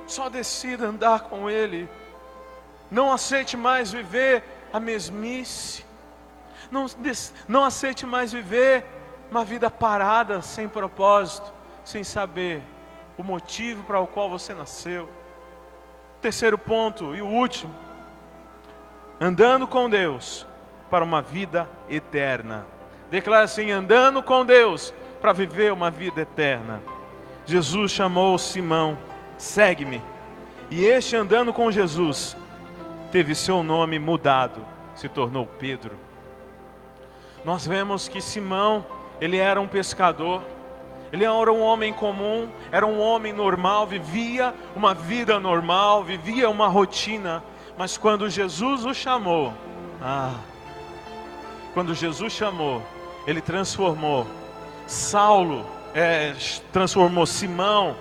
[0.08, 1.90] Só decida andar com Ele.
[2.90, 5.86] Não aceite mais viver a mesmice.
[6.70, 6.86] Não,
[7.48, 8.86] não aceite mais viver
[9.30, 11.54] uma vida parada, sem propósito,
[11.86, 12.62] sem saber
[13.18, 15.10] o motivo para o qual você nasceu.
[16.22, 17.74] Terceiro ponto e o último.
[19.20, 20.46] Andando com Deus
[20.92, 22.68] para uma vida eterna.
[23.10, 26.84] Declara assim: andando com Deus para viver uma vida eterna.
[27.46, 28.98] Jesus chamou Simão,
[29.38, 30.02] segue-me.
[30.70, 32.38] E este andando com Jesus
[33.12, 35.98] teve seu nome mudado, se tornou Pedro.
[37.44, 38.86] Nós vemos que Simão,
[39.20, 40.44] ele era um pescador,
[41.12, 46.68] ele era um homem comum, era um homem normal, vivia uma vida normal, vivia uma
[46.68, 47.44] rotina,
[47.78, 49.54] mas quando Jesus o chamou,
[50.02, 50.36] ah,
[51.74, 52.82] quando Jesus chamou,
[53.26, 54.28] ele transformou.
[54.88, 56.34] Saulo, é,
[56.72, 57.96] transformou Simão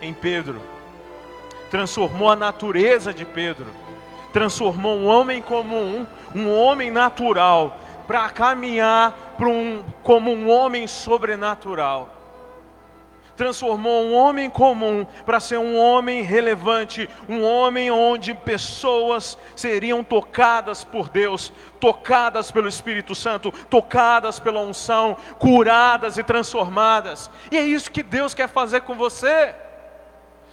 [0.00, 0.60] em Pedro,
[1.70, 3.66] transformou a natureza de Pedro,
[4.32, 12.21] transformou um homem comum, um homem natural, para caminhar um, como um homem sobrenatural
[13.42, 20.84] transformou um homem comum para ser um homem relevante, um homem onde pessoas seriam tocadas
[20.84, 27.28] por Deus, tocadas pelo Espírito Santo, tocadas pela unção, curadas e transformadas.
[27.50, 29.52] E é isso que Deus quer fazer com você.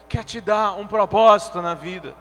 [0.08, 2.16] Quer te dar um propósito na vida.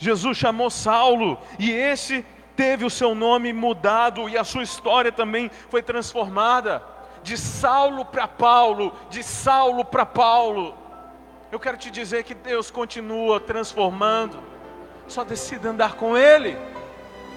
[0.00, 2.26] Jesus chamou Saulo e esse
[2.56, 6.82] teve o seu nome mudado e a sua história também foi transformada
[7.24, 10.76] de Saulo para Paulo, de Saulo para Paulo.
[11.50, 14.38] Eu quero te dizer que Deus continua transformando,
[15.08, 16.56] só decida andar com Ele.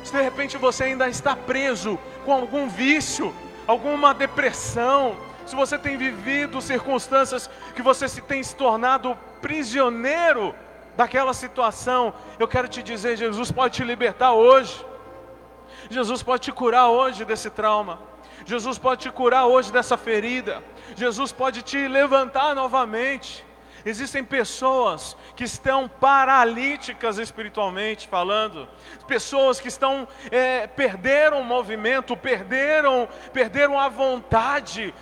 [0.04, 3.34] Se de repente você ainda está preso com algum vício,
[3.66, 5.16] alguma depressão,
[5.46, 10.54] se você tem vivido circunstâncias que você se tem se tornado prisioneiro
[10.98, 14.86] daquela situação, eu quero te dizer: Jesus pode te libertar hoje,
[15.90, 18.07] Jesus pode te curar hoje desse trauma.
[18.48, 20.64] Jesus pode te curar hoje dessa ferida.
[20.96, 23.46] Jesus pode te levantar novamente.
[23.86, 28.68] Existem pessoas que estão paralíticas espiritualmente falando,
[29.06, 34.94] pessoas que estão é, perderam o movimento, perderam, perderam a vontade,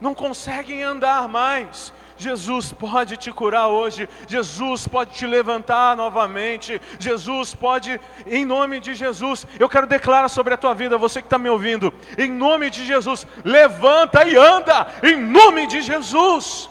[0.00, 1.92] não conseguem andar mais.
[2.16, 8.94] Jesus pode te curar hoje, Jesus pode te levantar novamente, Jesus pode, em nome de
[8.94, 12.70] Jesus, eu quero declarar sobre a tua vida, você que está me ouvindo, em nome
[12.70, 16.70] de Jesus, levanta e anda, em nome de Jesus.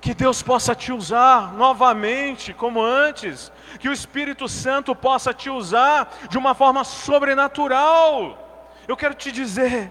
[0.00, 6.08] Que Deus possa te usar novamente, como antes, que o Espírito Santo possa te usar
[6.30, 8.70] de uma forma sobrenatural.
[8.86, 9.90] Eu quero te dizer,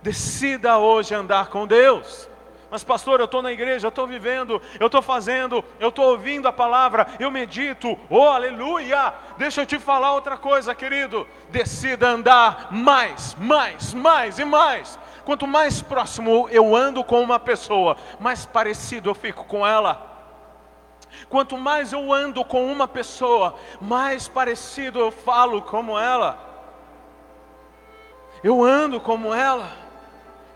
[0.00, 2.27] decida hoje andar com Deus.
[2.70, 6.46] Mas, pastor, eu estou na igreja, eu estou vivendo, eu estou fazendo, eu estou ouvindo
[6.46, 9.14] a palavra, eu medito, oh aleluia!
[9.38, 11.26] Deixa eu te falar outra coisa, querido.
[11.48, 14.98] Decida andar mais, mais, mais e mais.
[15.24, 20.06] Quanto mais próximo eu ando com uma pessoa, mais parecido eu fico com ela.
[21.28, 26.38] Quanto mais eu ando com uma pessoa, mais parecido eu falo como ela.
[28.42, 29.70] Eu ando como ela.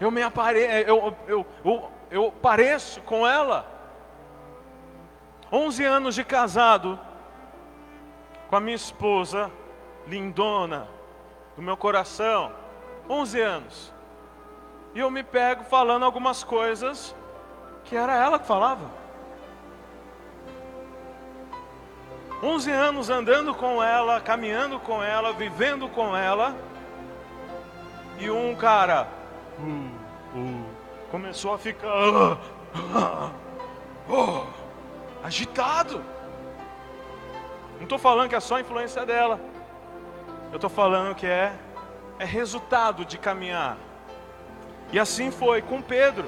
[0.00, 0.60] Eu me apare...
[0.60, 3.66] eu, eu, eu, eu pareço com ela.
[5.50, 7.00] 11 anos de casado
[8.48, 9.50] com a minha esposa,
[10.06, 10.86] lindona,
[11.56, 12.52] do meu coração.
[13.08, 13.94] 11 anos.
[14.94, 17.16] E eu me pego falando algumas coisas
[17.84, 18.90] que era ela que falava.
[22.42, 26.54] 11 anos andando com ela, caminhando com ela, vivendo com ela.
[28.18, 29.08] E um cara,
[29.58, 30.01] uh,
[31.12, 32.38] começou a ficar
[34.08, 34.46] uh,
[35.22, 36.02] agitado.
[37.76, 39.38] Não estou falando que é só influência dela.
[40.50, 41.52] Eu estou falando que é,
[42.18, 43.76] é resultado de caminhar.
[44.90, 46.26] E assim foi com Pedro.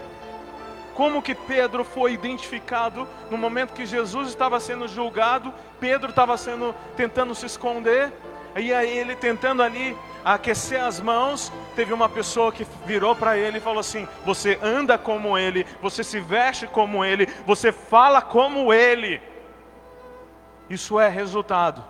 [0.94, 6.74] Como que Pedro foi identificado no momento que Jesus estava sendo julgado, Pedro estava sendo
[6.94, 8.12] tentando se esconder,
[8.54, 13.58] e aí ele tentando ali aquecer as mãos, teve uma pessoa que virou para ele
[13.58, 18.72] e falou assim: Você anda como ele, você se veste como ele, você fala como
[18.72, 19.20] ele.
[20.70, 21.84] Isso é resultado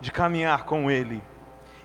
[0.00, 1.22] de caminhar com ele.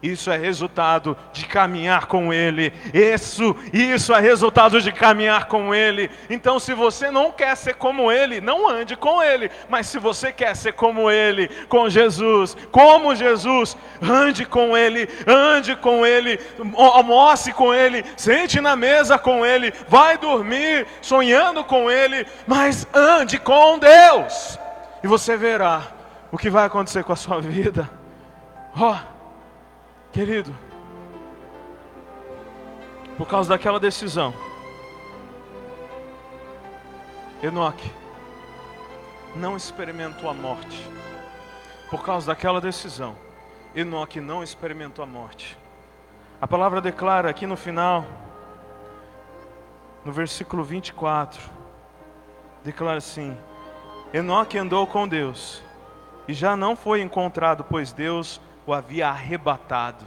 [0.02, 2.74] Isso é resultado de caminhar com Ele.
[2.92, 6.10] Isso, isso é resultado de caminhar com Ele.
[6.28, 9.52] Então, se você não quer ser como Ele, não ande com Ele.
[9.70, 15.76] Mas se você quer ser como Ele, com Jesus, como Jesus, ande com Ele, ande
[15.76, 16.40] com Ele,
[16.76, 23.38] almoce com Ele, sente na mesa com Ele, vai dormir sonhando com Ele, mas ande
[23.38, 24.58] com Deus.
[25.04, 25.84] E você verá
[26.32, 27.88] o que vai acontecer com a sua vida.
[28.76, 28.96] Ó.
[28.96, 29.21] Oh,
[30.12, 30.54] Querido,
[33.18, 34.34] por causa daquela decisão,
[37.42, 37.90] Enoque
[39.34, 40.86] não experimentou a morte.
[41.90, 43.16] Por causa daquela decisão,
[43.74, 45.58] Enoque não experimentou a morte.
[46.42, 48.06] A palavra declara aqui no final,
[50.04, 51.42] no versículo 24,
[52.66, 53.38] declara assim:
[54.14, 55.64] Enoque andou com Deus
[56.28, 60.06] e já não foi encontrado, pois Deus o havia arrebatado.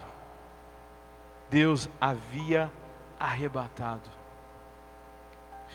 [1.50, 2.70] Deus havia
[3.18, 4.08] arrebatado.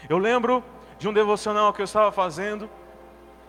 [0.07, 0.63] Eu lembro
[0.97, 2.69] de um devocional que eu estava fazendo,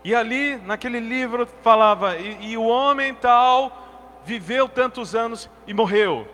[0.02, 3.72] e ali, naquele livro, falava: e, e o homem tal
[4.24, 6.26] viveu tantos anos e morreu.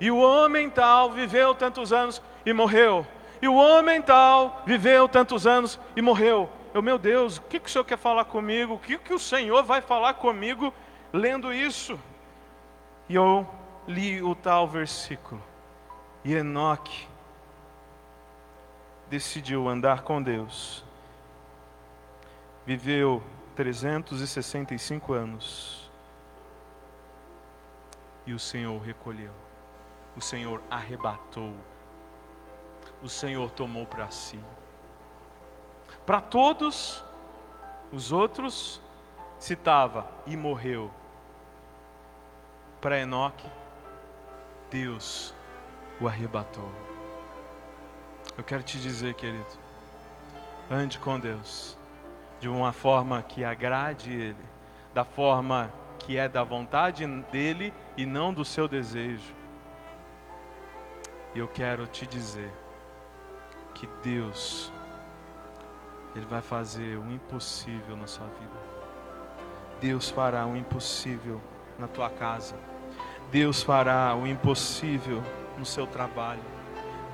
[0.00, 3.06] E o homem tal viveu tantos anos e morreu.
[3.40, 6.48] E o homem tal viveu tantos anos e morreu.
[6.74, 8.74] Eu, meu Deus, o que, que o Senhor quer falar comigo?
[8.74, 10.72] O que, que o Senhor vai falar comigo
[11.12, 11.98] lendo isso?
[13.08, 13.46] E eu
[13.86, 15.42] li o tal versículo.
[16.24, 17.06] E Enoque
[19.08, 20.84] decidiu andar com Deus.
[22.64, 23.22] Viveu
[23.54, 25.90] 365 anos.
[28.26, 29.32] E o Senhor recolheu.
[30.16, 31.54] O Senhor arrebatou.
[33.02, 34.40] O Senhor tomou para si.
[36.04, 37.04] Para todos
[37.92, 38.80] os outros
[39.38, 40.90] citava e morreu
[42.80, 43.46] para Enoque,
[44.70, 45.34] Deus
[46.00, 46.70] o arrebatou.
[48.36, 49.46] Eu quero te dizer, querido,
[50.70, 51.76] ande com Deus
[52.38, 54.44] de uma forma que agrade Ele,
[54.92, 59.34] da forma que é da vontade dele e não do seu desejo.
[61.34, 62.52] E eu quero te dizer
[63.74, 64.72] que Deus,
[66.14, 68.76] Ele vai fazer o impossível na sua vida.
[69.80, 71.40] Deus fará o impossível
[71.78, 72.54] na tua casa.
[73.30, 75.22] Deus fará o impossível
[75.58, 76.42] no seu trabalho.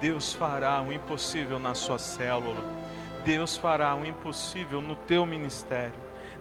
[0.01, 2.63] Deus fará o impossível na sua célula.
[3.25, 5.95] Deus fará o impossível no teu ministério.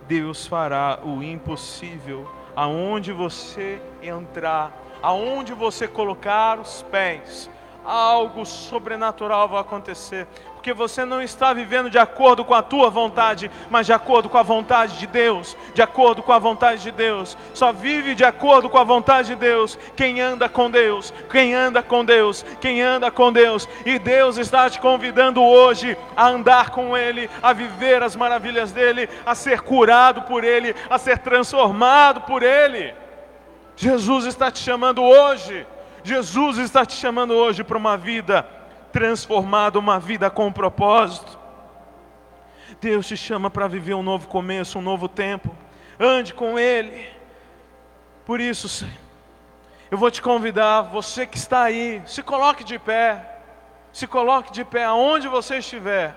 [0.07, 7.49] Deus fará o impossível aonde você entrar, aonde você colocar os pés.
[7.83, 10.27] Algo sobrenatural vai acontecer
[10.61, 14.37] porque você não está vivendo de acordo com a tua vontade, mas de acordo com
[14.37, 17.35] a vontade de Deus, de acordo com a vontade de Deus.
[17.51, 21.81] Só vive de acordo com a vontade de Deus quem anda com Deus, quem anda
[21.81, 23.67] com Deus, quem anda com Deus.
[23.83, 29.09] E Deus está te convidando hoje a andar com Ele, a viver as maravilhas dele,
[29.25, 32.93] a ser curado por Ele, a ser transformado por Ele.
[33.75, 35.65] Jesus está te chamando hoje.
[36.03, 38.47] Jesus está te chamando hoje para uma vida
[38.91, 41.39] transformado uma vida com propósito.
[42.79, 45.55] Deus te chama para viver um novo começo, um novo tempo.
[45.99, 47.07] Ande com Ele.
[48.25, 48.87] Por isso,
[49.89, 53.27] eu vou te convidar, você que está aí, se coloque de pé.
[53.91, 56.15] Se coloque de pé aonde você estiver,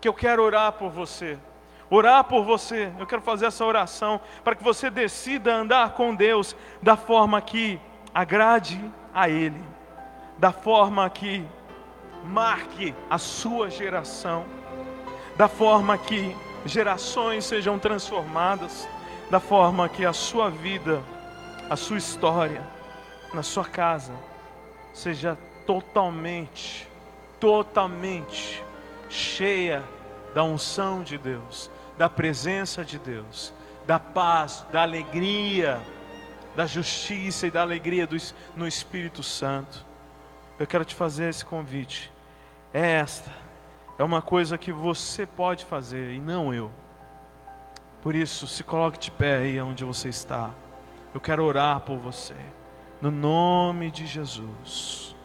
[0.00, 1.38] que eu quero orar por você.
[1.88, 6.56] Orar por você, eu quero fazer essa oração para que você decida andar com Deus
[6.82, 7.80] da forma que
[8.14, 8.80] agrade
[9.14, 9.62] a Ele,
[10.38, 11.44] da forma que
[12.24, 14.44] marque a sua geração,
[15.36, 18.88] da forma que gerações sejam transformadas,
[19.30, 21.02] da forma que a sua vida,
[21.68, 22.62] a sua história,
[23.32, 24.12] na sua casa,
[24.92, 26.86] seja totalmente,
[27.38, 28.62] totalmente
[29.08, 29.82] cheia
[30.34, 33.52] da unção de Deus, da presença de Deus,
[33.86, 35.80] da paz, da alegria,
[36.54, 38.16] da justiça e da alegria do,
[38.56, 39.90] no Espírito Santo
[40.60, 42.12] eu quero te fazer esse convite.
[42.70, 43.32] É esta,
[43.98, 46.70] é uma coisa que você pode fazer e não eu.
[48.02, 50.50] Por isso, se coloque de pé aí onde você está.
[51.14, 52.36] Eu quero orar por você.
[53.00, 55.16] No nome de Jesus.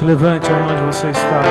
[0.00, 1.42] Se levante aonde você está.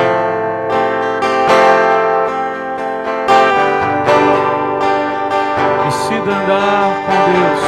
[5.84, 7.60] Decida andar com Deus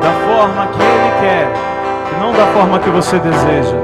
[0.00, 1.48] da forma que Ele quer
[2.12, 3.76] e não da forma que você deseja.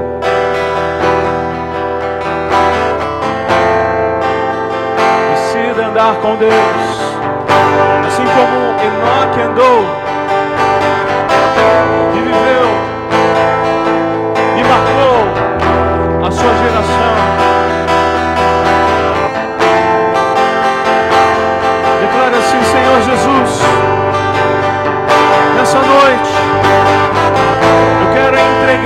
[5.33, 6.53] Decida andar com Deus,
[8.07, 10.02] assim como Enoque andou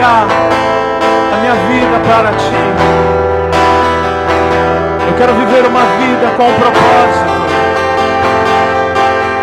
[0.08, 0.28] entregar
[1.34, 2.56] a minha vida para Ti.
[5.08, 7.38] Eu quero viver uma vida com propósito.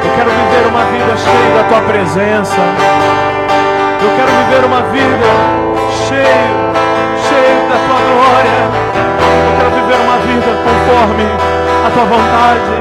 [0.05, 2.61] Eu quero viver uma vida cheia da Tua presença.
[4.01, 5.31] Eu quero viver uma vida
[6.09, 6.65] cheia
[7.69, 8.61] da tua glória.
[9.45, 11.27] Eu quero viver uma vida conforme
[11.85, 12.77] a tua vontade.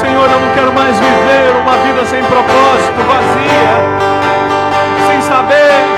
[0.00, 3.72] Senhor, eu não quero mais viver uma vida sem propósito, vazia,
[5.06, 5.97] sem saber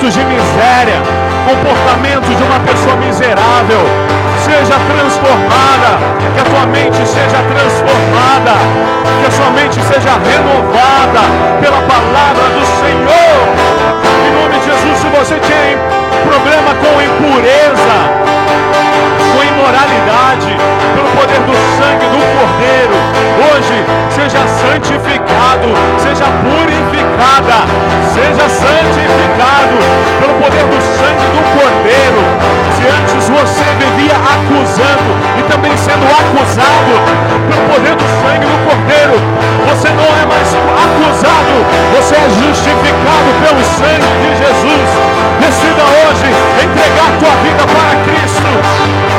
[0.00, 1.02] pensamentos de miséria,
[1.46, 3.84] comportamento de uma pessoa miserável,
[4.44, 6.00] seja transformada,
[6.32, 8.56] que a tua mente seja transformada,
[9.20, 11.20] que a sua mente seja renovada
[11.60, 13.40] pela palavra do Senhor.
[14.26, 15.76] Em nome de Jesus, se você tem
[16.24, 17.98] problema com impureza,
[19.60, 20.56] imoralidade,
[20.96, 22.96] pelo poder do sangue do Cordeiro,
[23.52, 23.76] hoje
[24.08, 25.68] seja santificado,
[26.00, 27.68] seja purificada,
[28.08, 29.76] seja santificado
[30.18, 32.22] pelo poder do sangue do Cordeiro.
[32.72, 36.92] Se antes você vivia acusando e também sendo acusado
[37.44, 39.16] pelo poder do sangue do Cordeiro,
[39.68, 41.52] você não é mais acusado,
[41.92, 44.88] você é justificado pelo sangue de Jesus.
[45.40, 46.28] Decida hoje
[46.62, 49.09] entregar tua vida para Cristo,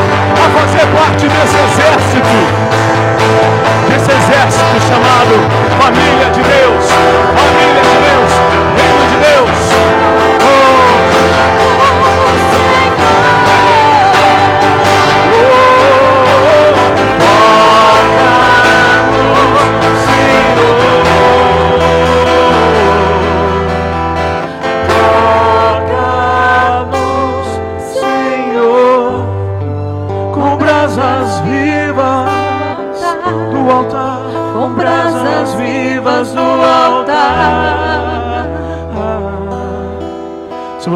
[0.54, 2.38] fazer parte desse exército,
[3.88, 5.34] desse exército chamado
[5.82, 6.86] família de Deus,
[7.36, 8.32] família de Deus,
[8.76, 10.20] reino de Deus.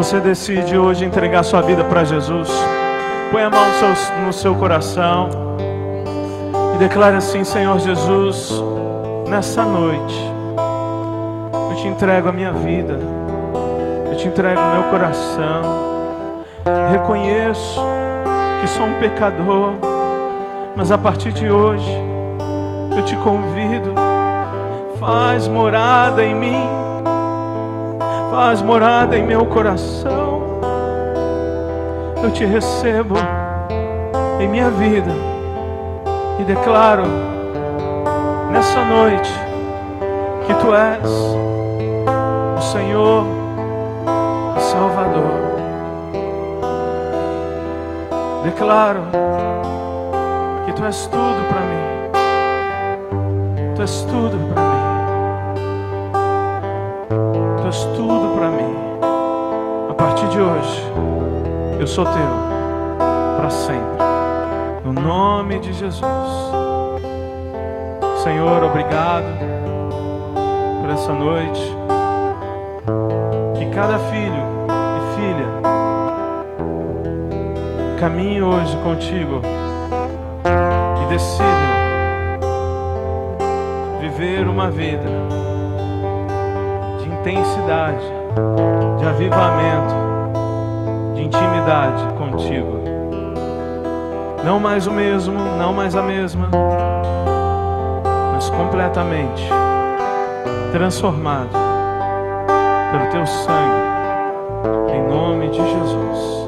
[0.06, 2.48] Você decide hoje entregar sua vida para Jesus,
[3.32, 5.28] põe a mão no seu, no seu coração
[6.76, 8.52] e declare assim: Senhor Jesus,
[9.28, 10.14] nessa noite,
[11.70, 13.00] eu te entrego a minha vida,
[14.08, 15.86] eu te entrego o meu coração.
[16.92, 17.80] Reconheço
[18.60, 19.72] que sou um pecador,
[20.76, 21.90] mas a partir de hoje,
[22.96, 23.92] eu te convido,
[25.00, 26.85] faz morada em mim
[28.36, 30.60] faz morada em meu coração.
[32.22, 33.14] Eu te recebo
[34.38, 35.10] em minha vida
[36.38, 37.04] e declaro
[38.52, 39.32] nessa noite
[40.46, 41.10] que tu és
[42.58, 43.24] o Senhor,
[44.54, 45.56] o Salvador.
[48.44, 49.00] Declaro
[50.66, 51.86] que tu és tudo para mim.
[53.76, 54.75] Tu és tudo para mim.
[57.76, 58.74] És tudo para mim.
[59.90, 60.82] A partir de hoje,
[61.78, 62.14] eu sou teu
[63.36, 64.02] para sempre.
[64.82, 66.02] No nome de Jesus.
[68.24, 69.26] Senhor, obrigado
[70.80, 71.76] por essa noite.
[73.58, 74.42] Que cada filho
[74.96, 75.46] e filha
[78.00, 79.42] caminhe hoje contigo
[81.02, 81.66] e decida
[84.00, 85.45] viver uma vida
[87.26, 88.06] intensidade,
[88.98, 89.94] de avivamento,
[91.14, 92.80] de intimidade contigo.
[94.44, 96.48] Não mais o mesmo, não mais a mesma,
[98.32, 99.48] mas completamente
[100.70, 101.50] transformado
[102.92, 103.82] pelo teu sangue,
[104.94, 106.46] em nome de Jesus.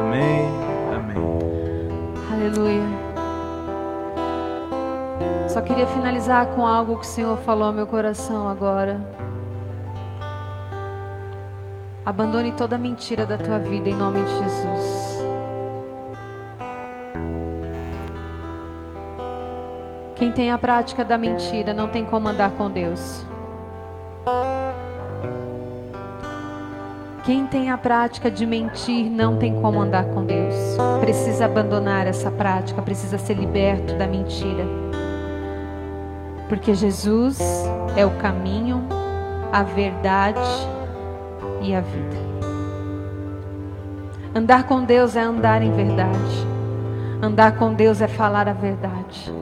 [0.00, 0.48] Amém.
[0.96, 1.38] Amém.
[2.32, 2.82] Aleluia.
[5.48, 9.21] Só queria finalizar com algo que o Senhor falou ao meu coração agora.
[12.12, 15.24] Abandone toda mentira da tua vida em nome de Jesus.
[20.16, 23.24] Quem tem a prática da mentira não tem como andar com Deus.
[27.24, 30.54] Quem tem a prática de mentir não tem como andar com Deus.
[31.00, 34.66] Precisa abandonar essa prática, precisa ser liberto da mentira.
[36.46, 37.38] Porque Jesus
[37.96, 38.86] é o caminho,
[39.50, 40.81] a verdade
[41.62, 42.16] e a vida.
[44.34, 46.46] Andar com Deus é andar em verdade.
[47.20, 49.32] Andar com Deus é falar a verdade.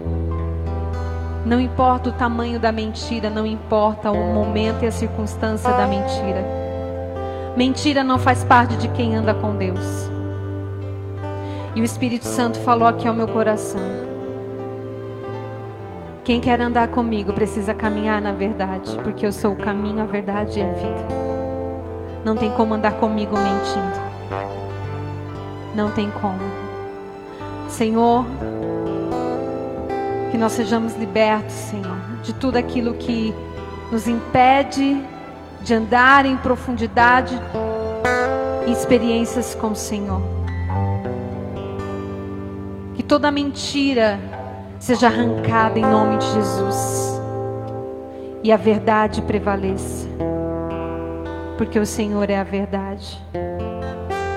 [1.47, 6.45] Não importa o tamanho da mentira, não importa o momento e a circunstância da mentira.
[7.57, 10.11] Mentira não faz parte de quem anda com Deus.
[11.75, 13.81] E o Espírito Santo falou aqui ao meu coração.
[16.25, 20.59] Quem quer andar comigo precisa caminhar na verdade, porque eu sou o caminho, a verdade
[20.59, 21.30] e a vida.
[22.25, 24.01] Não tem como andar comigo mentindo.
[25.75, 26.41] Não tem como.
[27.69, 28.25] Senhor,
[30.31, 33.35] que nós sejamos libertos, Senhor, de tudo aquilo que
[33.91, 35.03] nos impede
[35.63, 37.39] de andar em profundidade
[38.67, 40.23] em experiências com o Senhor.
[42.95, 44.19] Que toda mentira
[44.79, 47.21] seja arrancada em nome de Jesus
[48.43, 50.09] e a verdade prevaleça,
[51.61, 53.21] porque o Senhor é a verdade.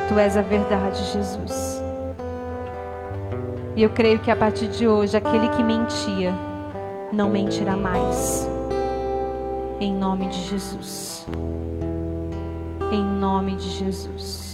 [0.10, 1.82] Tu és a verdade, Jesus.
[3.78, 6.34] E eu creio que a partir de hoje, aquele que mentia,
[7.14, 8.46] não mentirá mais.
[9.80, 11.26] Em nome de Jesus.
[12.92, 14.53] Em nome de Jesus.